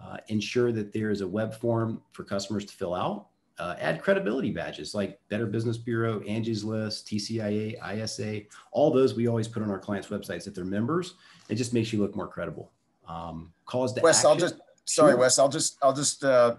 [0.00, 4.02] Uh, ensure that there is a web form for customers to fill out uh, add
[4.02, 9.62] credibility badges like Better Business Bureau, Angie's List, TCIA, ISA, all those we always put
[9.62, 11.14] on our clients' websites if they're members.
[11.48, 12.72] It just makes you look more credible.
[13.06, 14.30] Um, calls to Wes, action.
[14.30, 15.14] I'll just sorry.
[15.14, 16.56] Wes, I'll just I'll just uh,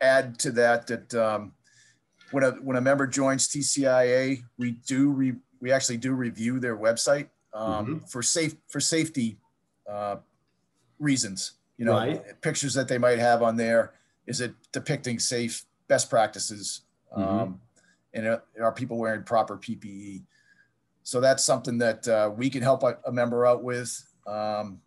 [0.00, 1.52] add to that that um,
[2.32, 6.76] when a when a member joins TCIA, we do re, we actually do review their
[6.76, 7.98] website um, mm-hmm.
[8.06, 9.38] for safe for safety
[9.90, 10.16] uh,
[10.98, 11.52] reasons.
[11.78, 12.40] You know, right.
[12.40, 13.94] pictures that they might have on there.
[14.26, 16.82] Is it depicting safe best practices
[17.16, 17.28] mm-hmm.
[17.28, 17.60] um,
[18.14, 20.22] and uh, are people wearing proper ppe
[21.02, 24.80] so that's something that uh, we can help a, a member out with um,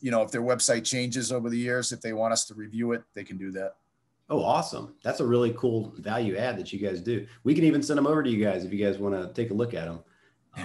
[0.00, 2.92] you know if their website changes over the years if they want us to review
[2.92, 3.74] it they can do that
[4.30, 7.82] oh awesome that's a really cool value add that you guys do we can even
[7.82, 9.86] send them over to you guys if you guys want to take a look at
[9.86, 10.00] them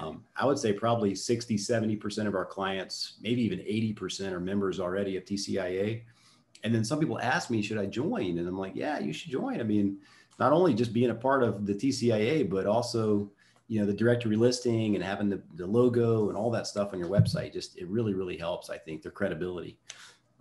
[0.01, 4.79] um, i would say probably 60 70% of our clients maybe even 80% are members
[4.79, 6.03] already of tcia
[6.63, 8.38] And then some people ask me, should I join?
[8.39, 9.60] And I'm like, yeah, you should join.
[9.60, 9.97] I mean,
[10.39, 13.29] not only just being a part of the TCIA, but also,
[13.67, 16.99] you know, the directory listing and having the, the logo and all that stuff on
[16.99, 17.53] your website.
[17.53, 19.77] Just it really, really helps, I think, their credibility.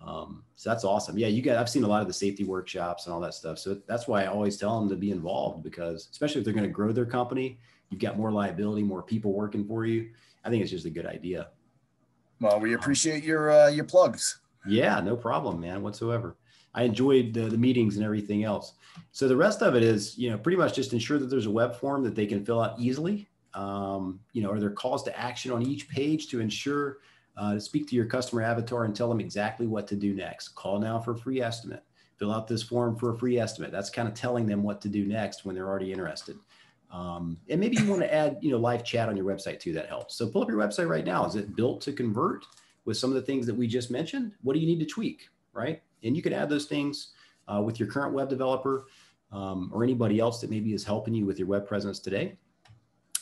[0.05, 1.19] Um, so that's awesome.
[1.19, 3.59] Yeah, you got I've seen a lot of the safety workshops and all that stuff.
[3.59, 6.67] So that's why I always tell them to be involved because especially if they're going
[6.67, 7.59] to grow their company,
[7.93, 10.11] you've got more liability, more people working for you.
[10.45, 11.49] I think it's just a good idea.
[12.41, 14.41] Well, we appreciate your uh, your plugs.
[14.67, 16.37] Yeah, no problem, man, whatsoever.
[16.75, 18.75] I enjoyed the, the meetings and everything else.
[19.13, 21.51] So the rest of it is, you know, pretty much just ensure that there's a
[21.51, 23.29] web form that they can fill out easily.
[23.55, 26.99] Um, you know, are there calls to action on each page to ensure
[27.37, 30.55] uh, to speak to your customer avatar and tell them exactly what to do next.
[30.55, 31.83] Call now for a free estimate.
[32.19, 33.73] Fill out this form for a free estimate.
[33.73, 36.37] That's kind of telling them what to do next when they're already interested.
[36.93, 39.73] Um, and maybe you want to add, you know, live chat on your website too.
[39.73, 40.15] That helps.
[40.15, 41.25] So pull up your website right now.
[41.25, 42.45] Is it built to convert
[42.85, 44.33] with some of the things that we just mentioned?
[44.43, 45.83] What do you need to tweak, right?
[46.05, 47.13] And you can add those things
[47.49, 48.85] uh, with your current web developer
[49.33, 52.37] um, or anybody else that maybe is helping you with your web presence today.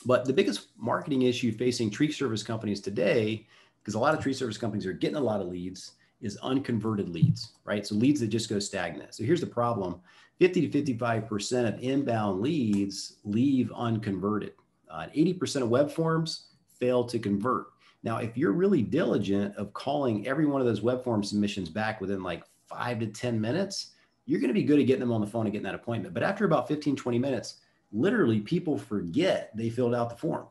[0.05, 3.47] But the biggest marketing issue facing tree service companies today
[3.81, 7.09] because a lot of tree service companies are getting a lot of leads is unconverted
[7.09, 7.85] leads, right?
[7.85, 9.13] So leads that just go stagnant.
[9.13, 10.01] So here's the problem
[10.39, 14.53] 50 to 55% of inbound leads leave unconverted.
[14.89, 16.47] Uh, 80% of web forms
[16.79, 17.67] fail to convert.
[18.03, 22.01] Now, if you're really diligent of calling every one of those web form submissions back
[22.01, 23.91] within like five to 10 minutes,
[24.25, 26.13] you're going to be good at getting them on the phone and getting that appointment.
[26.13, 27.57] But after about 15, 20 minutes,
[27.91, 30.47] literally people forget they filled out the form.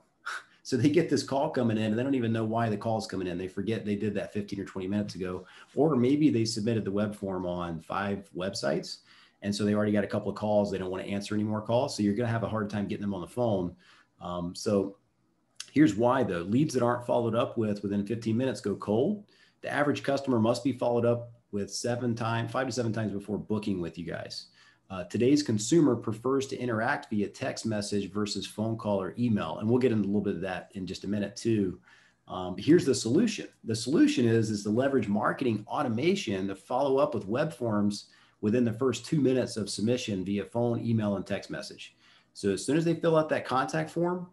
[0.63, 3.07] So they get this call coming in and they don't even know why the call's
[3.07, 3.39] coming in.
[3.39, 5.47] They forget they did that 15 or 20 minutes ago.
[5.75, 8.99] Or maybe they submitted the web form on five websites.
[9.43, 10.71] And so they already got a couple of calls.
[10.71, 11.97] They don't want to answer any more calls.
[11.97, 13.75] So you're going to have a hard time getting them on the phone.
[14.21, 14.97] Um, so
[15.73, 19.25] here's why though leads that aren't followed up with within 15 minutes go cold.
[19.63, 23.39] The average customer must be followed up with seven times, five to seven times before
[23.39, 24.47] booking with you guys.
[24.91, 29.59] Uh, today's consumer prefers to interact via text message versus phone call or email.
[29.59, 31.79] And we'll get into a little bit of that in just a minute too.
[32.27, 33.47] Um, here's the solution.
[33.63, 38.07] The solution is, is to leverage marketing automation to follow up with web forms
[38.41, 41.97] within the first two minutes of submission via phone, email, and text message.
[42.33, 44.29] So as soon as they fill out that contact form,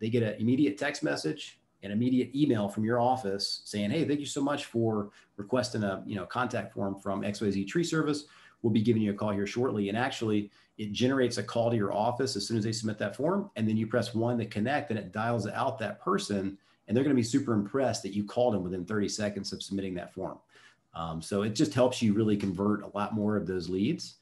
[0.00, 4.20] they get an immediate text message, an immediate email from your office saying, "Hey, thank
[4.20, 8.26] you so much for requesting a you know contact form from XYZ Tree Service
[8.64, 9.90] we'll be giving you a call here shortly.
[9.90, 13.14] And actually, it generates a call to your office as soon as they submit that
[13.14, 13.50] form.
[13.56, 16.56] And then you press one to connect and it dials out that person.
[16.88, 19.62] And they're going to be super impressed that you called them within 30 seconds of
[19.62, 20.38] submitting that form.
[20.94, 24.14] Um, so it just helps you really convert a lot more of those leads.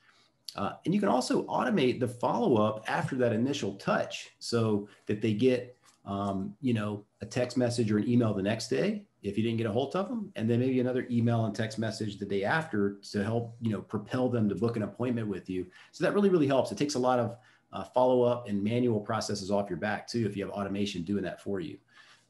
[0.57, 5.23] Uh, and you can also automate the follow up after that initial touch so that
[5.23, 9.37] they get, um, you know, a text message or an email the next day if
[9.37, 12.19] you didn't get a hold of them and then maybe another email and text message
[12.19, 15.67] the day after to help you know propel them to book an appointment with you.
[15.93, 16.73] So that really really helps.
[16.73, 17.37] It takes a lot of
[17.73, 21.23] uh, follow up and manual processes off your back too if you have automation doing
[21.23, 21.79] that for you.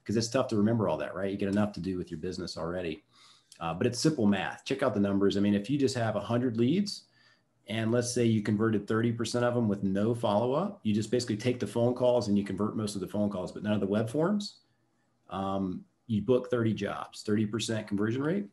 [0.02, 1.30] Because it's tough to remember all that right?
[1.30, 3.04] You get enough to do with your business already.
[3.60, 4.64] Uh, but it's simple math.
[4.64, 5.36] Check out the numbers.
[5.36, 7.04] I mean if you just have 100 leads
[7.68, 11.36] and let's say you converted 30% of them with no follow up you just basically
[11.36, 13.80] take the phone calls and you convert most of the phone calls but none of
[13.80, 14.58] the web forms
[15.30, 18.46] um, you book 30 jobs, 30% conversion rate.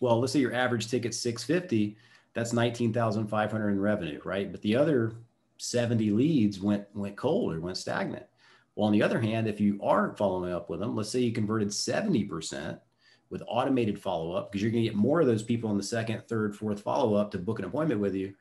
[0.00, 1.96] Well, let's say your average ticket 650,
[2.34, 4.50] that's 19,500 in revenue, right?
[4.50, 5.14] But the other
[5.58, 8.26] 70 leads went went cold or went stagnant.
[8.74, 11.30] Well, on the other hand, if you aren't following up with them, let's say you
[11.30, 12.80] converted 70%
[13.30, 15.82] with automated follow up, because you're going to get more of those people in the
[15.82, 18.34] second, third, fourth follow up to book an appointment with you.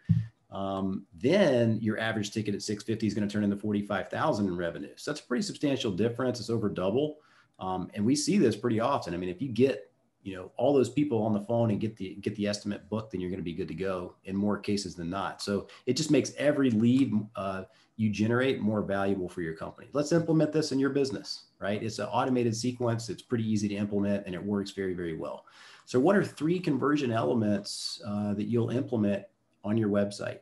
[0.50, 4.93] Um, then your average ticket at 650 is going to turn into 45,000 in revenue.
[4.96, 6.39] So that's a pretty substantial difference.
[6.39, 7.17] It's over double.
[7.60, 9.13] Um, and we see this pretty often.
[9.13, 9.89] I mean, if you get
[10.24, 13.12] you know all those people on the phone and get the get the estimate booked,
[13.12, 15.42] then you're going to be good to go in more cases than not.
[15.42, 17.63] So it just makes every lead uh,
[17.98, 19.89] you generate more valuable for your company.
[19.94, 21.82] Let's implement this in your business, right?
[21.84, 23.10] It's an automated sequence.
[23.10, 25.46] It's pretty easy to implement and it works very very well.
[25.86, 29.26] So what are three conversion elements uh, that you'll implement
[29.63, 30.39] on your website?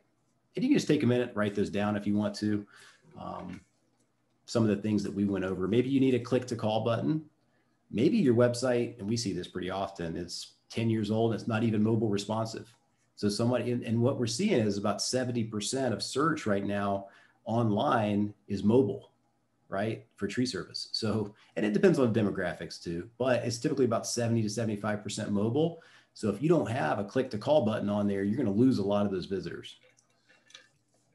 [0.54, 2.66] And you can just take a minute, write those down if you want to.
[3.20, 3.60] Um,
[4.46, 5.68] some of the things that we went over.
[5.68, 7.24] Maybe you need a click to call button.
[7.90, 11.62] Maybe your website, and we see this pretty often, it's 10 years old, it's not
[11.62, 12.74] even mobile responsive.
[13.16, 17.06] So somebody, and what we're seeing is about 70% of search right now
[17.44, 19.10] online is mobile,
[19.68, 20.06] right?
[20.16, 20.88] For tree service.
[20.92, 25.82] So, and it depends on demographics too, but it's typically about 70 to 75% mobile.
[26.14, 28.60] So if you don't have a click to call button on there, you're going to
[28.60, 29.76] lose a lot of those visitors.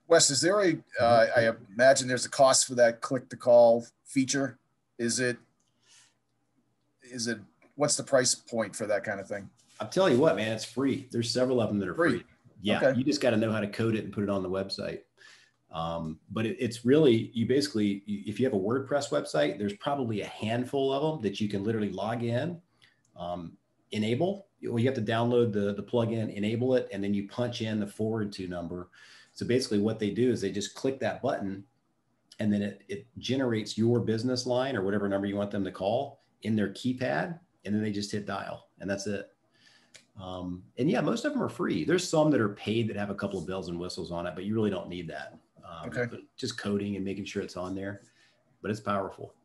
[0.07, 0.77] Wes, is there a?
[0.99, 4.57] Uh, I imagine there's a cost for that click to call feature.
[4.97, 5.37] Is it?
[7.03, 7.39] Is it?
[7.75, 9.49] What's the price point for that kind of thing?
[9.79, 11.07] I'll tell you what, man, it's free.
[11.11, 12.11] There's several of them that are free.
[12.11, 12.23] free.
[12.61, 12.97] Yeah, okay.
[12.97, 15.01] you just got to know how to code it and put it on the website.
[15.71, 20.21] Um, but it, it's really you basically if you have a WordPress website, there's probably
[20.21, 22.59] a handful of them that you can literally log in,
[23.17, 23.51] um,
[23.91, 24.47] enable.
[24.63, 27.79] Well, you have to download the the plugin, enable it, and then you punch in
[27.81, 28.87] the forward to number.
[29.37, 31.63] So basically, what they do is they just click that button,
[32.39, 35.71] and then it it generates your business line or whatever number you want them to
[35.71, 39.29] call in their keypad, and then they just hit dial, and that's it.
[40.19, 41.83] Um, and yeah, most of them are free.
[41.83, 44.33] There's some that are paid that have a couple of bells and whistles on it,
[44.33, 45.37] but you really don't need that.
[45.63, 46.17] Um, okay.
[46.35, 48.01] Just coding and making sure it's on there,
[48.63, 49.35] but it's powerful.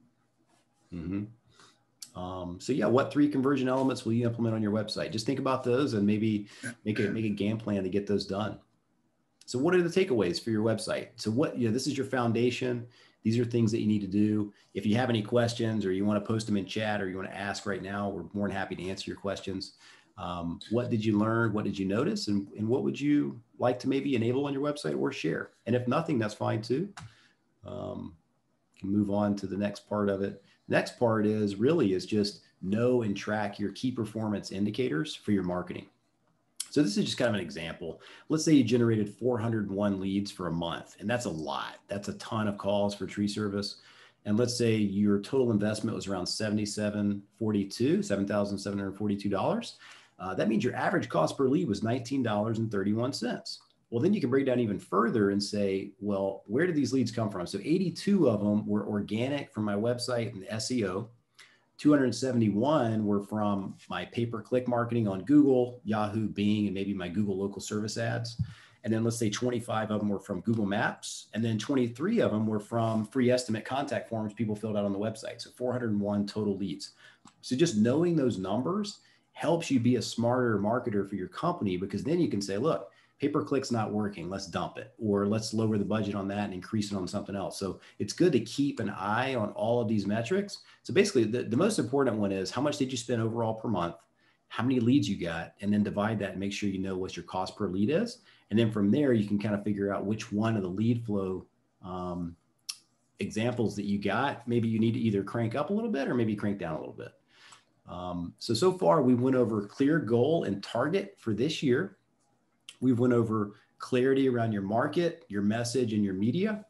[0.90, 2.18] Mm-hmm.
[2.18, 5.12] Um, so yeah, what three conversion elements will you implement on your website?
[5.12, 6.46] Just think about those and maybe
[6.86, 8.58] make a make a game plan to get those done.
[9.46, 11.08] So what are the takeaways for your website?
[11.16, 12.86] So what you know, this is your foundation.
[13.22, 14.52] These are things that you need to do.
[14.74, 17.16] If you have any questions or you want to post them in chat or you
[17.16, 19.74] want to ask right now, we're more than happy to answer your questions.
[20.18, 21.52] Um, what did you learn?
[21.52, 22.28] What did you notice?
[22.28, 25.50] And, and what would you like to maybe enable on your website or share?
[25.66, 26.88] And if nothing, that's fine too.
[27.64, 28.14] Um,
[28.78, 30.42] can move on to the next part of it.
[30.68, 35.44] Next part is really is just know and track your key performance indicators for your
[35.44, 35.86] marketing.
[36.72, 38.00] So this is just kind of an example.
[38.30, 41.76] Let's say you generated 401 leads for a month, and that's a lot.
[41.86, 43.82] That's a ton of calls for tree service.
[44.24, 49.72] And let's say your total investment was around 7742, $7,742.
[50.18, 53.58] Uh, that means your average cost per lead was $19.31.
[53.90, 57.12] Well, then you can break down even further and say, well, where did these leads
[57.12, 57.46] come from?
[57.46, 61.08] So 82 of them were organic from my website and SEO.
[61.82, 67.08] 271 were from my pay per click marketing on Google, Yahoo, Bing, and maybe my
[67.08, 68.40] Google local service ads.
[68.84, 71.26] And then let's say 25 of them were from Google Maps.
[71.34, 74.92] And then 23 of them were from free estimate contact forms people filled out on
[74.92, 75.40] the website.
[75.40, 76.92] So 401 total leads.
[77.40, 79.00] So just knowing those numbers
[79.32, 82.91] helps you be a smarter marketer for your company because then you can say, look,
[83.22, 84.28] pay per click's not working.
[84.28, 84.92] Let's dump it.
[84.98, 87.56] Or let's lower the budget on that and increase it on something else.
[87.56, 90.58] So it's good to keep an eye on all of these metrics.
[90.82, 93.68] So basically, the, the most important one is how much did you spend overall per
[93.68, 93.94] month?
[94.48, 95.54] How many leads you got?
[95.60, 98.18] And then divide that and make sure you know what your cost per lead is.
[98.50, 101.06] And then from there, you can kind of figure out which one of the lead
[101.06, 101.46] flow
[101.84, 102.34] um,
[103.20, 104.48] examples that you got.
[104.48, 106.78] Maybe you need to either crank up a little bit or maybe crank down a
[106.80, 107.12] little bit.
[107.88, 111.98] Um, so, so far we went over clear goal and target for this year.
[112.82, 116.64] We've went over clarity around your market, your message, and your media.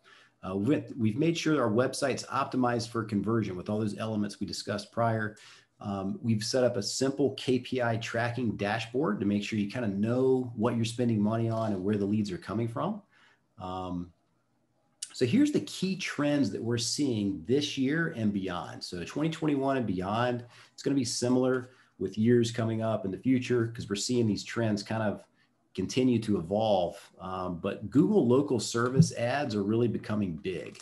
[0.48, 4.46] Uh, with, we've made sure our website's optimized for conversion with all those elements we
[4.46, 5.36] discussed prior.
[5.80, 9.92] Um, we've set up a simple KPI tracking dashboard to make sure you kind of
[9.92, 13.02] know what you're spending money on and where the leads are coming from.
[13.60, 14.12] Um,
[15.12, 18.82] so here's the key trends that we're seeing this year and beyond.
[18.82, 23.18] So 2021 and beyond, it's going to be similar with years coming up in the
[23.18, 25.22] future because we're seeing these trends kind of
[25.74, 26.98] continue to evolve.
[27.20, 30.78] Um, but Google local service ads are really becoming big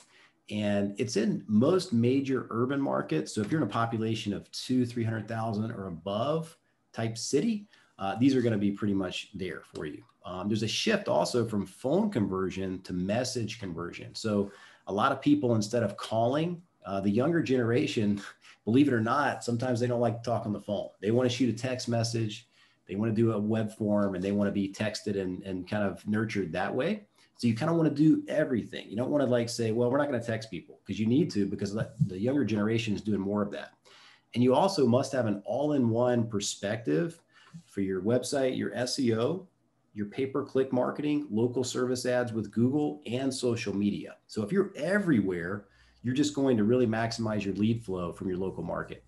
[0.50, 3.34] and it's in most major urban markets.
[3.34, 6.56] So if you're in a population of two, 300,000 or above
[6.92, 7.66] type city,
[7.98, 10.02] uh, these are going to be pretty much there for you.
[10.24, 14.14] Um, there's a shift also from phone conversion to message conversion.
[14.14, 14.50] So
[14.86, 18.20] a lot of people, instead of calling, uh, the younger generation,
[18.64, 20.88] believe it or not, sometimes they don't like to talk on the phone.
[21.00, 22.48] They want to shoot a text message,
[22.90, 25.70] they want to do a web form, and they want to be texted and, and
[25.70, 27.06] kind of nurtured that way.
[27.36, 28.90] So you kind of want to do everything.
[28.90, 31.06] You don't want to like say, well, we're not going to text people because you
[31.06, 33.74] need to because the younger generation is doing more of that.
[34.34, 37.20] And you also must have an all-in-one perspective
[37.64, 39.46] for your website, your SEO,
[39.94, 44.16] your pay-per-click marketing, local service ads with Google, and social media.
[44.26, 45.66] So if you're everywhere,
[46.02, 49.04] you're just going to really maximize your lead flow from your local market.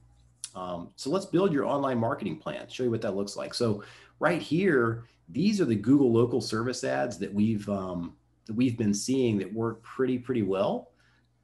[0.54, 2.68] Um, so let's build your online marketing plan.
[2.68, 3.54] Show you what that looks like.
[3.54, 3.82] So
[4.20, 8.14] right here, these are the Google local service ads that we've um,
[8.46, 10.90] that we've been seeing that work pretty, pretty well.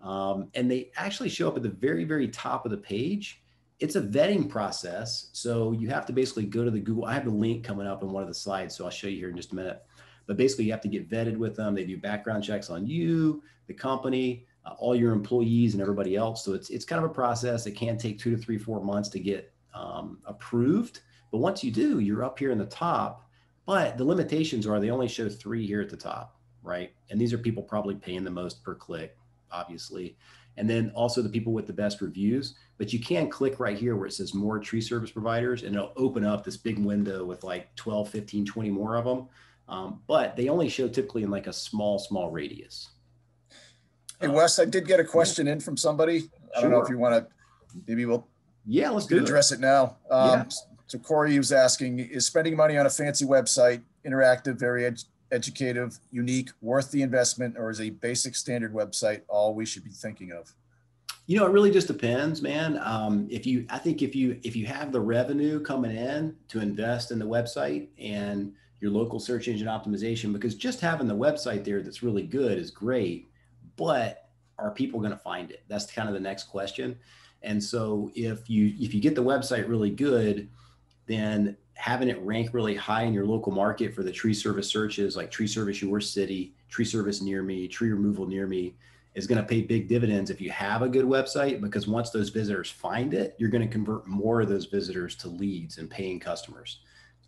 [0.00, 3.42] Um, and they actually show up at the very, very top of the page.
[3.80, 5.30] It's a vetting process.
[5.32, 7.04] So you have to basically go to the Google.
[7.04, 9.18] I have the link coming up in one of the slides, so I'll show you
[9.18, 9.82] here in just a minute.
[10.26, 11.74] But basically, you have to get vetted with them.
[11.74, 16.44] They do background checks on you, the company, uh, all your employees, and everybody else.
[16.44, 17.66] So it's it's kind of a process.
[17.66, 21.00] It can take two to three, four months to get um, approved.
[21.30, 23.28] But once you do, you're up here in the top.
[23.66, 26.38] But the limitations are they only show three here at the top
[26.68, 26.92] right?
[27.10, 29.16] And these are people probably paying the most per click,
[29.50, 30.16] obviously.
[30.56, 32.54] And then also the people with the best reviews.
[32.78, 35.92] But you can click right here where it says more tree service providers, and it'll
[35.96, 39.28] open up this big window with like 12, 15, 20 more of them.
[39.68, 42.90] Um, but they only show typically in like a small, small radius.
[44.20, 46.28] Hey, Wes, I did get a question in from somebody.
[46.56, 47.26] I don't know if you want to,
[47.86, 48.26] maybe we'll
[48.66, 49.96] yeah, let's do address it, it now.
[50.10, 50.44] Um, yeah.
[50.86, 55.98] So Corey was asking, is spending money on a fancy website, interactive, very ed- educative,
[56.10, 60.32] unique, worth the investment, or is a basic standard website all we should be thinking
[60.32, 60.52] of?
[61.26, 62.80] You know, it really just depends, man.
[62.82, 66.60] Um, if you, I think if you if you have the revenue coming in to
[66.60, 71.64] invest in the website and your local search engine optimization, because just having the website
[71.64, 73.27] there that's really good is great,
[73.78, 75.62] but are people going to find it?
[75.68, 76.98] That's kind of the next question.
[77.42, 80.48] And so if you if you get the website really good,
[81.06, 85.16] then having it rank really high in your local market for the tree service searches
[85.16, 88.74] like tree service your city, tree service near me, tree removal near me
[89.14, 92.28] is going to pay big dividends if you have a good website because once those
[92.28, 96.18] visitors find it, you're going to convert more of those visitors to leads and paying
[96.20, 96.80] customers.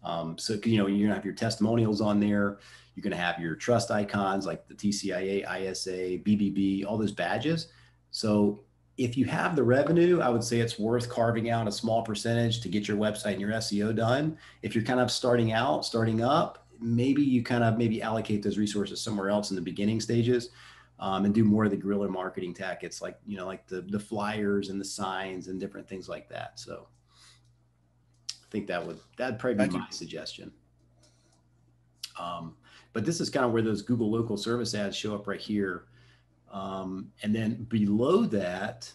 [0.03, 2.59] Um, so you know you're going to have your testimonials on there.
[2.95, 7.69] You're going to have your trust icons like the TCIA, ISA, BBB, all those badges.
[8.11, 8.65] So
[8.99, 12.61] if you have the revenue, I would say it's worth carving out a small percentage
[12.61, 14.37] to get your website and your SEO done.
[14.63, 18.59] If you're kind of starting out, starting up, maybe you kind of maybe allocate those
[18.59, 20.51] resources somewhere else in the beginning stages.
[20.99, 23.99] Um, and do more of the guerrilla marketing tactics like you know like the the
[23.99, 26.89] flyers and the signs and different things like that so
[28.31, 29.87] i think that would that'd probably be Thank my you.
[29.93, 30.53] suggestion
[32.21, 32.55] um,
[32.93, 35.85] but this is kind of where those google local service ads show up right here
[36.51, 38.93] um, and then below that,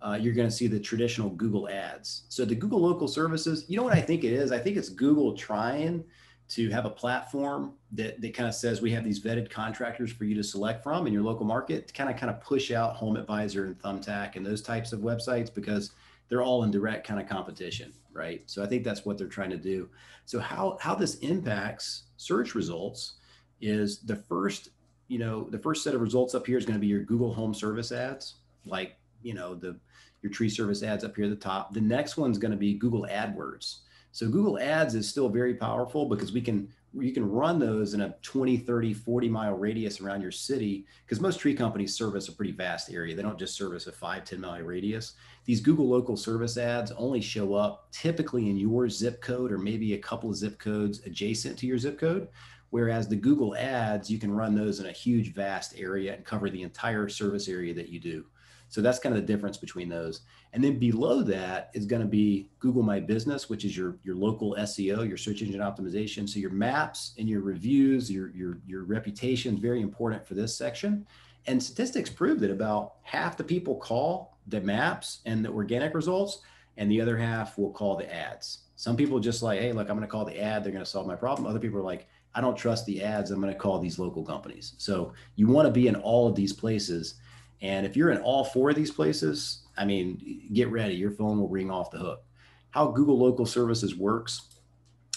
[0.00, 2.24] uh, you're going to see the traditional Google ads.
[2.28, 4.52] So the Google local services, you know what I think it is?
[4.52, 6.04] I think it's Google trying
[6.50, 10.24] to have a platform that, that kind of says we have these vetted contractors for
[10.24, 12.96] you to select from in your local market to kind of kind of push out
[12.96, 15.92] Home Advisor and Thumbtack and those types of websites because
[16.28, 18.42] they're all in direct kind of competition, right?
[18.46, 19.88] So I think that's what they're trying to do.
[20.26, 23.14] So how how this impacts search results
[23.60, 24.70] is the first
[25.08, 27.32] you know, the first set of results up here is going to be your Google
[27.32, 28.34] Home Service ads,
[28.66, 29.76] like, you know, the
[30.22, 31.72] your tree service ads up here at the top.
[31.72, 33.78] The next one's going to be Google AdWords.
[34.10, 38.00] So Google Ads is still very powerful because we can you can run those in
[38.00, 42.32] a 20, 30, 40 mile radius around your city because most tree companies service a
[42.32, 43.14] pretty vast area.
[43.14, 45.12] They don't just service a 5, 10 mile radius.
[45.44, 49.94] These Google local service ads only show up typically in your zip code or maybe
[49.94, 52.28] a couple of zip codes adjacent to your zip code.
[52.70, 56.50] Whereas the Google ads, you can run those in a huge, vast area and cover
[56.50, 58.24] the entire service area that you do.
[58.70, 60.20] So that's kind of the difference between those.
[60.52, 64.14] And then below that is going to be Google My Business, which is your, your
[64.14, 66.28] local SEO, your search engine optimization.
[66.28, 70.54] So your maps and your reviews, your, your, your reputation is very important for this
[70.56, 71.06] section.
[71.46, 76.40] And statistics prove that about half the people call the maps and the organic results,
[76.76, 78.60] and the other half will call the ads.
[78.76, 80.62] Some people just like, hey, look, I'm going to call the ad.
[80.62, 81.46] They're going to solve my problem.
[81.46, 83.30] Other people are like, I don't trust the ads.
[83.30, 84.74] I'm going to call these local companies.
[84.78, 87.14] So you want to be in all of these places.
[87.60, 90.94] And if you're in all four of these places, I mean, get ready.
[90.94, 92.22] Your phone will ring off the hook.
[92.70, 94.42] How Google Local Services works.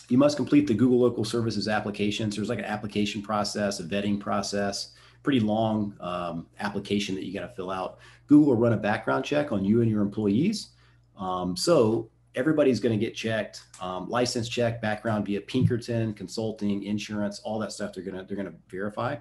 [0.10, 2.36] You must complete the Google Local Services applications.
[2.36, 4.94] There's like an application process, a vetting process,
[5.24, 8.00] pretty long um, application that you got to fill out.
[8.28, 10.70] Google will run a background check on you and your employees.
[11.18, 17.40] Um, so everybody's going to get checked, um, license check, background via Pinkerton, consulting, insurance,
[17.40, 17.94] all that stuff.
[17.94, 19.18] They're going to they're going to verify.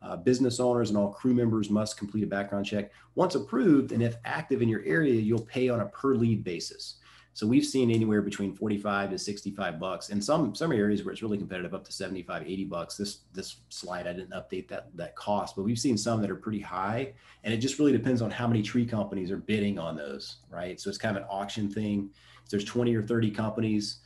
[0.00, 2.90] Uh, business owners and all crew members must complete a background check.
[3.14, 6.96] Once approved and if active in your area, you'll pay on a per lead basis.
[7.34, 11.22] So we've seen anywhere between 45 to 65 bucks and some some areas where it's
[11.22, 12.96] really competitive up to 75, 80 bucks.
[12.96, 16.36] This this slide I didn't update that that cost, but we've seen some that are
[16.36, 17.14] pretty high
[17.44, 20.80] and it just really depends on how many tree companies are bidding on those, right?
[20.80, 22.10] So it's kind of an auction thing.
[22.44, 24.00] If there's 20 or 30 companies,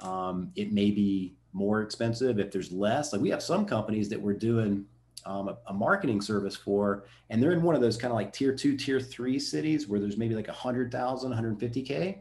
[0.00, 2.38] um, it may be more expensive.
[2.38, 4.86] If there's less, like we have some companies that we're doing
[5.26, 8.32] um, a, a, marketing service for, and they're in one of those kind of like
[8.32, 12.20] tier two, tier three cities where there's maybe like 100,000, 150K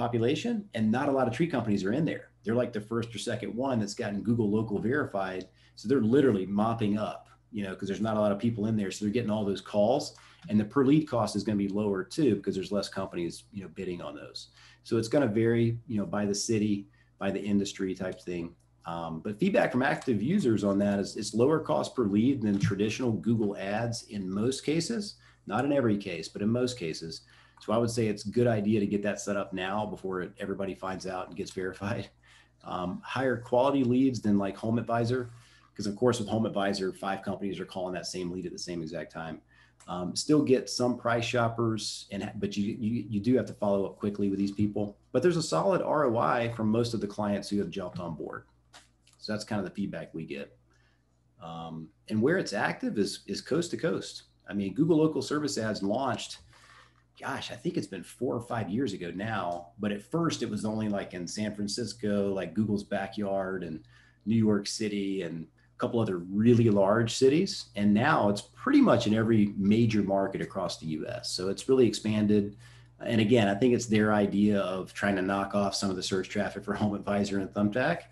[0.00, 2.30] population, and not a lot of tree companies are in there.
[2.42, 5.46] They're like the first or second one that's gotten Google local verified.
[5.76, 8.76] So they're literally mopping up, you know, because there's not a lot of people in
[8.76, 8.90] there.
[8.90, 10.16] So they're getting all those calls,
[10.48, 13.44] and the per lead cost is going to be lower too because there's less companies,
[13.52, 14.48] you know, bidding on those.
[14.84, 16.86] So it's going to vary, you know, by the city,
[17.18, 18.54] by the industry type thing.
[18.86, 22.58] Um, but feedback from active users on that is it's lower cost per lead than
[22.58, 27.20] traditional Google ads in most cases, not in every case, but in most cases.
[27.60, 30.26] So I would say it's a good idea to get that set up now before
[30.38, 32.08] everybody finds out and gets verified.
[32.62, 35.30] Um, higher quality leads than like Home Advisor,
[35.72, 38.58] because of course with Home Advisor, five companies are calling that same lead at the
[38.58, 39.40] same exact time.
[39.88, 43.86] Um, still get some price shoppers, and but you, you you do have to follow
[43.86, 44.98] up quickly with these people.
[45.10, 48.44] But there's a solid ROI from most of the clients who have jumped on board.
[49.18, 50.54] So that's kind of the feedback we get.
[51.42, 54.24] Um, and where it's active is is coast to coast.
[54.48, 56.40] I mean, Google Local Service Ads launched
[57.20, 59.68] gosh, I think it's been four or five years ago now.
[59.78, 63.84] But at first, it was only like in San Francisco, like Google's backyard, and
[64.26, 67.66] New York City, and a couple other really large cities.
[67.76, 71.30] And now it's pretty much in every major market across the US.
[71.30, 72.56] So it's really expanded.
[73.00, 76.02] And again, I think it's their idea of trying to knock off some of the
[76.02, 78.02] search traffic for Home Advisor and Thumbtack.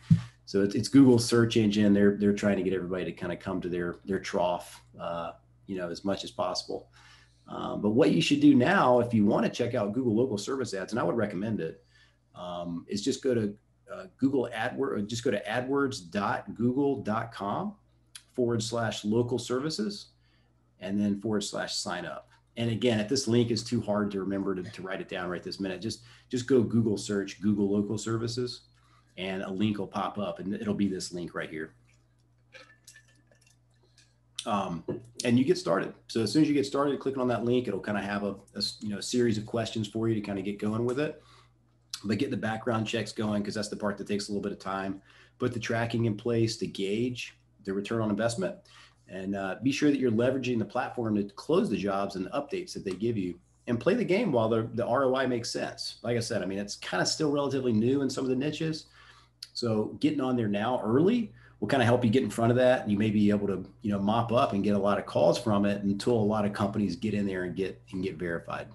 [0.45, 1.93] So it's, it's Google's search engine.
[1.93, 5.33] They're they're trying to get everybody to kind of come to their their trough, uh,
[5.67, 6.91] you know, as much as possible.
[7.49, 10.37] Um, but what you should do now, if you want to check out Google local
[10.37, 11.83] service ads, and I would recommend it,
[12.35, 13.55] um, is just go to
[13.93, 17.75] uh, Google AdWords, just go to adwords.google.com
[18.35, 20.09] forward slash local services
[20.81, 22.29] and then forward slash sign up.
[22.57, 25.31] And again, if this link is too hard to remember to, to write it down
[25.31, 28.65] right this minute, just, just go Google search Google local services
[29.17, 31.73] and a link will pop up and it'll be this link right here.
[34.49, 34.83] Um,
[35.27, 35.93] and you get started.
[36.07, 38.23] So as soon as you get started, clicking on that link, it'll kind of have
[38.23, 40.99] a, a you know series of questions for you to kind of get going with
[40.99, 41.23] it.
[42.03, 44.53] But get the background checks going because that's the part that takes a little bit
[44.53, 45.03] of time.
[45.39, 48.57] Put the tracking in place to gauge the return on investment,
[49.07, 52.31] and uh, be sure that you're leveraging the platform to close the jobs and the
[52.31, 53.39] updates that they give you.
[53.67, 55.99] And play the game while the, the ROI makes sense.
[56.03, 58.37] Like I said, I mean, it's kind of still relatively new in some of the
[58.37, 58.87] niches.
[59.53, 62.57] So getting on there now early will kind of help you get in front of
[62.57, 64.99] that and you may be able to you know mop up and get a lot
[64.99, 68.03] of calls from it until a lot of companies get in there and get and
[68.03, 68.69] get verified.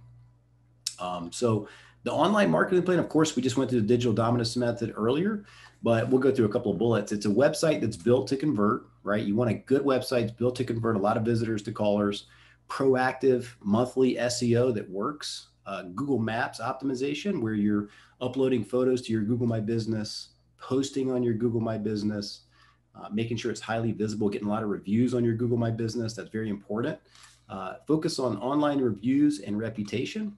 [1.00, 1.68] Um, so
[2.04, 5.46] the online marketing plan of course we just went through the digital dominance method earlier
[5.82, 7.12] but we'll go through a couple of bullets.
[7.12, 9.24] It's a website that's built to convert right?
[9.24, 12.26] You want a good website built to convert a lot of visitors to callers
[12.70, 17.90] proactive monthly seo that works uh, google maps optimization where you're
[18.22, 20.30] uploading photos to your google my business
[20.60, 22.42] posting on your google my business
[22.96, 25.72] uh, making sure it's highly visible, getting a lot of reviews on your Google My
[25.72, 26.14] Business.
[26.14, 26.98] That's very important.
[27.50, 30.38] Uh, focus on online reviews and reputation.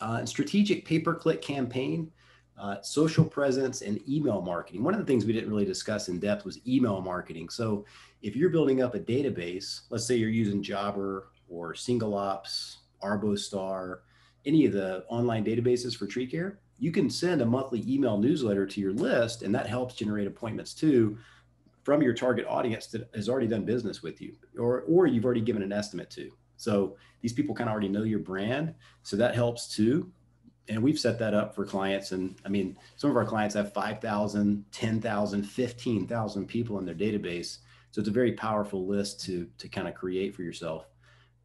[0.00, 2.10] Uh, and strategic pay-per-click campaign,
[2.58, 4.82] uh, social presence, and email marketing.
[4.82, 7.48] One of the things we didn't really discuss in depth was email marketing.
[7.48, 7.84] So
[8.22, 14.00] if you're building up a database, let's say you're using Jobber or SingleOps, Arbostar,
[14.46, 18.66] any of the online databases for tree care, you can send a monthly email newsletter
[18.66, 21.16] to your list, and that helps generate appointments too
[21.84, 25.40] from your target audience that has already done business with you or or you've already
[25.40, 26.30] given an estimate to.
[26.56, 30.10] So these people kind of already know your brand so that helps too.
[30.68, 33.72] And we've set that up for clients and i mean some of our clients have
[33.72, 37.58] 5000 10000 15000 people in their database.
[37.90, 40.86] So it's a very powerful list to to kind of create for yourself.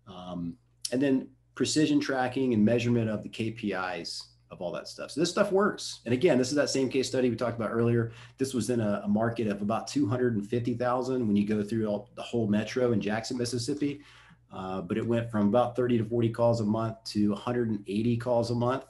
[0.07, 0.55] Um,
[0.91, 5.11] and then precision tracking and measurement of the kpis of all that stuff.
[5.11, 5.99] So this stuff works.
[6.05, 8.11] And again, this is that same case study we talked about earlier.
[8.37, 12.21] This was in a, a market of about 250,000 when you go through all, the
[12.21, 14.01] whole metro in Jackson, Mississippi.
[14.51, 18.49] Uh, but it went from about 30 to 40 calls a month to 180 calls
[18.49, 18.85] a month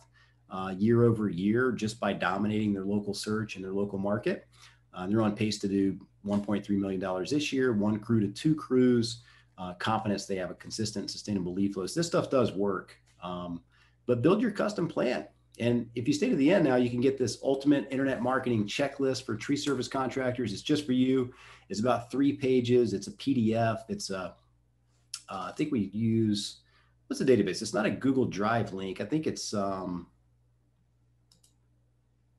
[0.49, 4.47] uh, year over year just by dominating their local search and their local market.
[4.93, 8.55] Uh, they're on pace to do 1.3 million dollars this year, one crew to two
[8.55, 9.21] crews.
[9.57, 11.85] Uh, confidence they have a consistent, sustainable lead flow.
[11.85, 12.95] This stuff does work.
[13.21, 13.61] Um,
[14.05, 15.27] but build your custom plan
[15.59, 18.65] and if you stay to the end now, you can get this ultimate internet marketing
[18.65, 20.53] checklist for tree service contractors.
[20.53, 21.33] It's just for you.
[21.67, 22.93] It's about three pages.
[22.93, 23.79] It's a PDF.
[23.89, 24.35] It's a,
[25.27, 26.61] uh, I think we use,
[27.07, 27.61] what's the database?
[27.61, 29.01] It's not a Google Drive link.
[29.01, 30.07] I think it's um,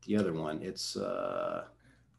[0.07, 0.63] the other one.
[0.63, 1.65] It's, uh,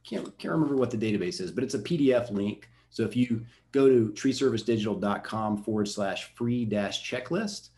[0.03, 2.69] can't, can't remember what the database is, but it's a PDF link.
[2.91, 7.69] So if you go to treeservicedigital.com forward slash free dash checklist,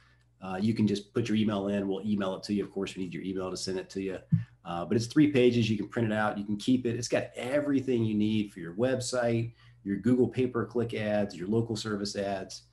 [0.44, 1.88] uh, you can just put your email in.
[1.88, 2.64] We'll email it to you.
[2.64, 4.20] Of course, we need your email to send it to you.
[4.66, 5.70] Uh, but it's three pages.
[5.70, 6.38] You can print it out.
[6.38, 6.96] You can keep it.
[6.96, 11.48] It's got everything you need for your website, your Google pay per click ads, your
[11.48, 12.64] local service ads,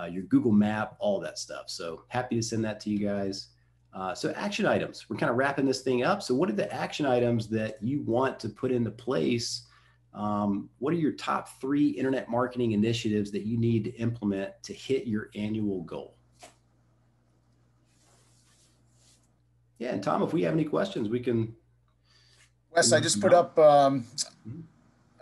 [0.00, 1.64] uh, your Google Map, all that stuff.
[1.68, 3.48] So happy to send that to you guys.
[3.92, 5.08] Uh, so action items.
[5.08, 6.22] We're kind of wrapping this thing up.
[6.22, 9.66] So what are the action items that you want to put into place?
[10.12, 14.74] Um, what are your top three internet marketing initiatives that you need to implement to
[14.74, 16.15] hit your annual goal?
[19.78, 21.54] Yeah, and Tom, if we have any questions, we can.
[22.74, 23.58] Wes, I just put up.
[23.58, 24.06] Um,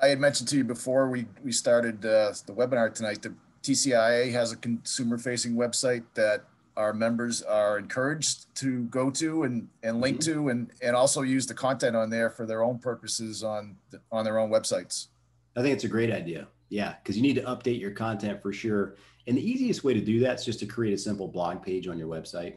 [0.00, 3.22] I had mentioned to you before we we started uh, the webinar tonight.
[3.22, 6.44] The TCIA has a consumer-facing website that
[6.76, 10.32] our members are encouraged to go to and and link mm-hmm.
[10.32, 13.76] to, and and also use the content on there for their own purposes on
[14.12, 15.08] on their own websites.
[15.56, 16.48] I think it's a great idea.
[16.68, 18.96] Yeah, because you need to update your content for sure.
[19.26, 21.88] And the easiest way to do that is just to create a simple blog page
[21.88, 22.56] on your website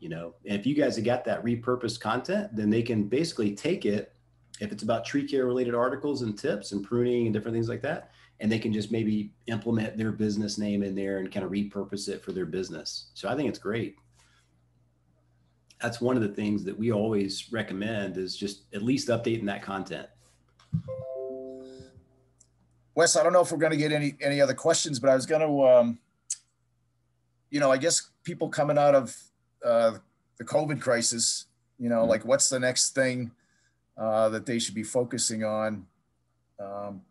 [0.00, 3.54] you know and if you guys have got that repurposed content then they can basically
[3.54, 4.14] take it
[4.60, 7.82] if it's about tree care related articles and tips and pruning and different things like
[7.82, 11.52] that and they can just maybe implement their business name in there and kind of
[11.52, 13.96] repurpose it for their business so i think it's great
[15.80, 19.62] that's one of the things that we always recommend is just at least updating that
[19.62, 20.06] content.
[22.94, 25.14] Wes, I don't know if we're going to get any any other questions, but I
[25.14, 25.98] was going to, um,
[27.48, 29.16] you know, I guess people coming out of
[29.64, 29.98] uh,
[30.38, 31.46] the COVID crisis,
[31.78, 32.10] you know, mm-hmm.
[32.10, 33.30] like what's the next thing
[33.96, 35.86] uh, that they should be focusing on?
[36.58, 37.02] Um,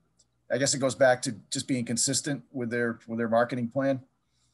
[0.52, 4.02] I guess it goes back to just being consistent with their with their marketing plan.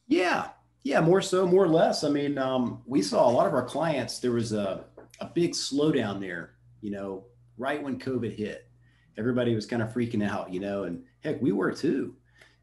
[0.08, 0.48] Yeah,
[0.82, 2.04] yeah, more so, more or less.
[2.04, 4.18] I mean, um, we saw a lot of our clients.
[4.18, 4.84] There was a
[5.20, 6.52] a big slowdown there.
[6.82, 7.24] You know,
[7.56, 8.68] right when COVID hit,
[9.16, 10.52] everybody was kind of freaking out.
[10.52, 12.14] You know, and heck, we were too,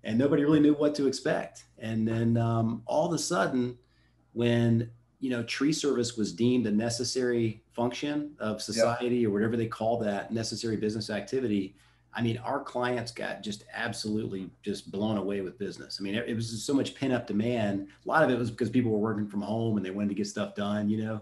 [0.03, 1.63] and nobody really knew what to expect.
[1.79, 3.77] And then um, all of a sudden,
[4.33, 4.91] when
[5.23, 9.29] you know tree service was deemed a necessary function of society yep.
[9.29, 11.75] or whatever they call that necessary business activity
[12.15, 15.97] I mean, our clients got just absolutely just blown away with business.
[15.99, 17.87] I mean, it, it was just so much pent up demand.
[18.05, 20.15] A lot of it was because people were working from home and they wanted to
[20.15, 21.21] get stuff done, you know.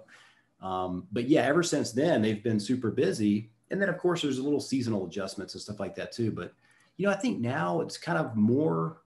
[0.62, 3.52] Um, but yeah, ever since then, they've been super busy.
[3.70, 6.30] And then, of course, there's a little seasonal adjustments and stuff like that too.
[6.30, 6.54] But
[6.98, 9.02] you know, I think now it's kind of more,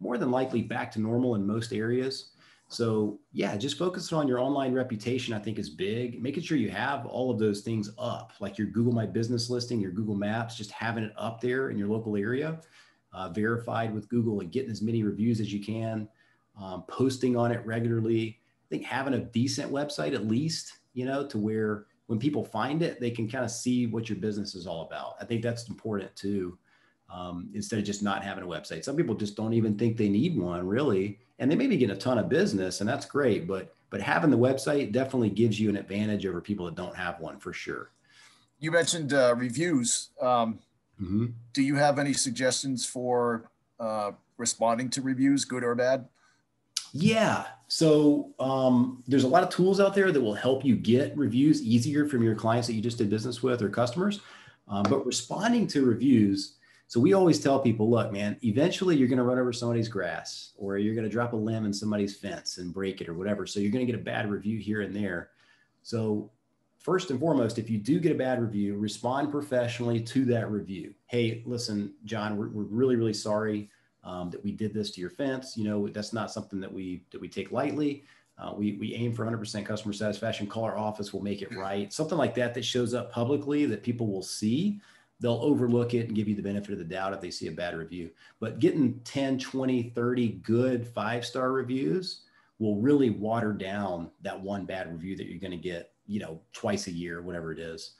[0.00, 2.31] more than likely back to normal in most areas.
[2.72, 6.22] So yeah, just focusing on your online reputation, I think is big.
[6.22, 9.80] Making sure you have all of those things up, like your Google My Business listing,
[9.80, 12.60] your Google Maps, just having it up there in your local area,
[13.12, 16.08] uh, verified with Google and getting as many reviews as you can,
[16.60, 18.38] um, posting on it regularly.
[18.40, 22.82] I think having a decent website at least, you know, to where when people find
[22.82, 25.14] it, they can kind of see what your business is all about.
[25.20, 26.58] I think that's important too.
[27.12, 28.84] Um, instead of just not having a website.
[28.84, 31.18] Some people just don't even think they need one really.
[31.38, 34.30] And they may be getting a ton of business and that's great but but having
[34.30, 37.90] the website definitely gives you an advantage over people that don't have one for sure.
[38.58, 40.08] You mentioned uh, reviews.
[40.18, 40.60] Um,
[41.00, 41.26] mm-hmm.
[41.52, 46.08] do you have any suggestions for uh, responding to reviews good or bad?
[46.94, 47.44] Yeah.
[47.68, 51.62] So um, there's a lot of tools out there that will help you get reviews
[51.62, 54.20] easier from your clients that you just did business with or customers.
[54.68, 56.54] Um, but responding to reviews
[56.92, 60.52] so we always tell people, look, man, eventually you're going to run over somebody's grass
[60.58, 63.46] or you're going to drop a limb in somebody's fence and break it or whatever.
[63.46, 65.30] So you're going to get a bad review here and there.
[65.82, 66.30] So
[66.80, 70.92] first and foremost, if you do get a bad review, respond professionally to that review.
[71.06, 73.70] Hey, listen, John, we're, we're really, really sorry
[74.04, 75.56] um, that we did this to your fence.
[75.56, 78.04] You know, that's not something that we that we take lightly.
[78.36, 80.46] Uh, we, we aim for 100% customer satisfaction.
[80.46, 81.90] Call our office, we'll make it right.
[81.90, 84.78] Something like that that shows up publicly that people will see
[85.22, 87.52] they'll overlook it and give you the benefit of the doubt if they see a
[87.52, 88.10] bad review.
[88.40, 92.22] But getting 10, 20, 30 good five star reviews
[92.58, 96.40] will really water down that one bad review that you're going to get, you know,
[96.52, 97.92] twice a year, whatever it is.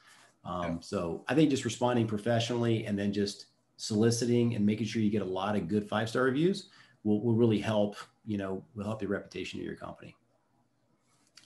[0.45, 0.77] Um, yeah.
[0.81, 3.47] So I think just responding professionally and then just
[3.77, 6.71] soliciting and making sure you get a lot of good five star reviews
[7.05, 7.97] will, will really help,
[8.27, 10.17] you know, will help the reputation of your company.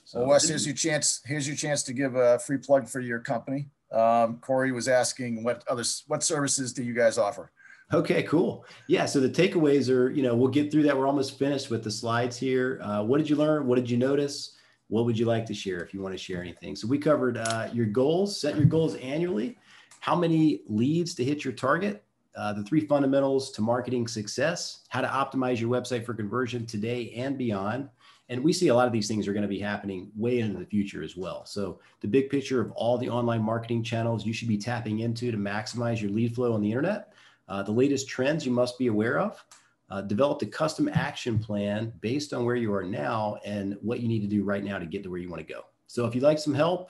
[0.05, 1.21] So well, Wes, here's your chance.
[1.23, 3.67] Here's your chance to give a free plug for your company.
[3.91, 7.51] Um, Corey was asking what other what services do you guys offer?
[7.93, 8.65] Okay, cool.
[8.87, 10.97] Yeah, so the takeaways are, you know, we'll get through that.
[10.97, 12.81] We're almost finished with the slides here.
[12.83, 13.65] Uh, what did you learn?
[13.65, 14.57] What did you notice?
[14.89, 16.75] What would you like to share if you want to share anything?
[16.75, 19.57] So we covered uh, your goals, set your goals annually,
[20.01, 22.03] how many leads to hit your target,
[22.35, 27.11] uh, the three fundamentals to marketing success, how to optimize your website for conversion today
[27.15, 27.89] and beyond,
[28.29, 30.59] and we see a lot of these things are going to be happening way into
[30.59, 31.45] the future as well.
[31.45, 35.31] So the big picture of all the online marketing channels you should be tapping into
[35.31, 37.13] to maximize your lead flow on the internet,
[37.47, 39.43] uh, the latest trends you must be aware of,
[39.89, 44.07] uh, develop a custom action plan based on where you are now and what you
[44.07, 45.61] need to do right now to get to where you want to go.
[45.87, 46.89] So if you'd like some help,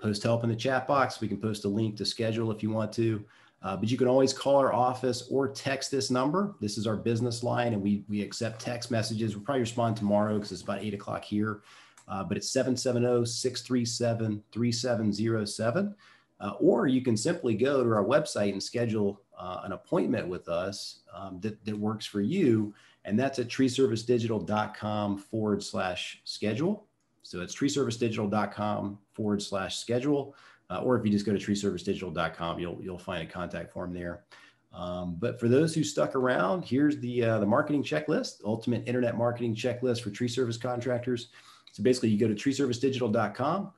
[0.00, 1.20] post help in the chat box.
[1.20, 3.22] We can post a link to schedule if you want to.
[3.62, 6.54] Uh, but you can always call our office or text this number.
[6.60, 9.36] This is our business line, and we, we accept text messages.
[9.36, 11.60] We'll probably respond tomorrow because it's about 8 o'clock here.
[12.08, 15.94] Uh, but it's 770 637 3707.
[16.40, 20.48] Uh, or you can simply go to our website and schedule uh, an appointment with
[20.48, 22.74] us um, that, that works for you.
[23.04, 26.86] And that's at treeservicedigital.com forward slash schedule.
[27.22, 30.34] So it's treeservicedigital.com forward slash schedule
[30.70, 34.24] uh, or if you just go to treeservicedigital.com, you'll you'll find a contact form there.
[34.72, 39.16] Um, but for those who stuck around, here's the uh, the marketing checklist, ultimate internet
[39.16, 41.28] marketing checklist for tree service contractors.
[41.72, 43.72] So basically, you go to treeservicedigital.com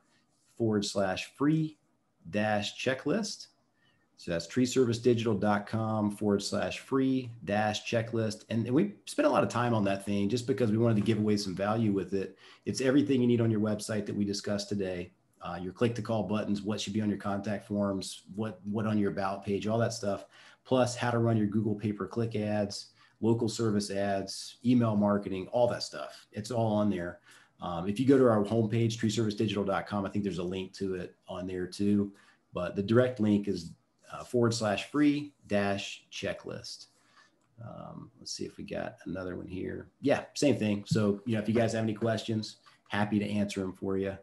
[0.57, 1.77] forward slash free
[2.29, 3.47] dash checklist.
[4.17, 8.45] So that's treeservicedigital.com forward slash free dash checklist.
[8.49, 11.01] And we spent a lot of time on that thing just because we wanted to
[11.01, 12.37] give away some value with it.
[12.65, 15.11] It's everything you need on your website that we discussed today
[15.43, 18.87] uh, your click to call buttons, what should be on your contact forms, what what
[18.87, 20.25] on your about page, all that stuff,
[20.63, 25.47] plus how to run your Google pay per click ads, local service ads, email marketing,
[25.51, 26.25] all that stuff.
[26.31, 27.19] It's all on there.
[27.61, 31.15] Um, if you go to our homepage, treeservicedigital.com, I think there's a link to it
[31.27, 32.13] on there too.
[32.53, 33.71] But the direct link is
[34.11, 36.87] uh, forward slash free dash checklist.
[37.63, 39.87] Um, let's see if we got another one here.
[40.01, 40.83] Yeah, same thing.
[40.85, 42.57] So, you know, if you guys have any questions,
[42.89, 44.17] happy to answer them for you.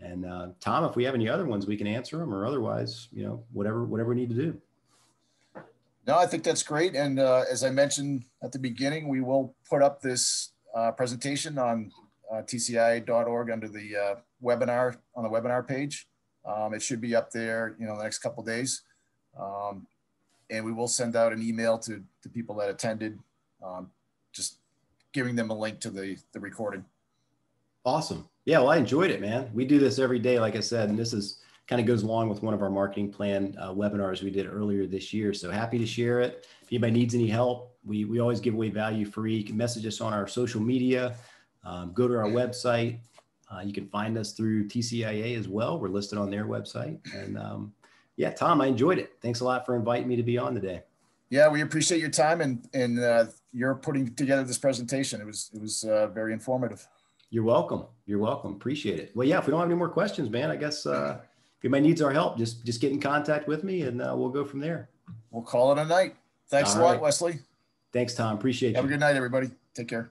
[0.00, 3.08] And uh, Tom, if we have any other ones, we can answer them, or otherwise,
[3.12, 4.60] you know, whatever whatever we need to do.
[6.06, 6.94] No, I think that's great.
[6.94, 11.58] And uh, as I mentioned at the beginning, we will put up this uh, presentation
[11.58, 11.90] on
[12.32, 16.06] uh, tcia.org under the uh, webinar on the webinar page.
[16.44, 18.82] Um, it should be up there, you know, the next couple days.
[19.38, 19.86] Um,
[20.50, 23.18] and we will send out an email to, the people that attended,
[23.62, 23.90] um,
[24.32, 24.58] just
[25.12, 26.84] giving them a link to the, the recording.
[27.84, 28.28] Awesome.
[28.44, 29.50] Yeah, well, I enjoyed it, man.
[29.52, 32.30] We do this every day, like I said, and this is kind of goes along
[32.30, 35.34] with one of our marketing plan uh, webinars we did earlier this year.
[35.34, 36.46] So happy to share it.
[36.62, 39.36] If anybody needs any help, we, we always give away value free.
[39.36, 41.14] You can message us on our social media,
[41.64, 42.98] um, go to our website.
[43.54, 45.78] Uh, you can find us through TCIA as well.
[45.78, 46.98] We're listed on their website.
[47.14, 47.72] And um,
[48.16, 49.12] yeah, Tom, I enjoyed it.
[49.20, 50.82] Thanks a lot for inviting me to be on today.
[51.30, 55.20] Yeah, we appreciate your time and and uh, you're putting together this presentation.
[55.20, 56.86] It was it was uh, very informative.
[57.30, 57.84] You're welcome.
[58.06, 58.52] You're welcome.
[58.52, 59.12] Appreciate it.
[59.14, 59.38] Well, yeah.
[59.38, 62.12] If we don't have any more questions, man, I guess uh, if anybody needs our
[62.12, 64.88] help, just just get in contact with me, and uh, we'll go from there.
[65.30, 66.16] We'll call it a night.
[66.48, 67.00] Thanks All a lot, right.
[67.00, 67.40] Wesley.
[67.92, 68.36] Thanks, Tom.
[68.36, 68.90] Appreciate Have you.
[68.90, 69.50] Have a good night, everybody.
[69.74, 70.10] Take care.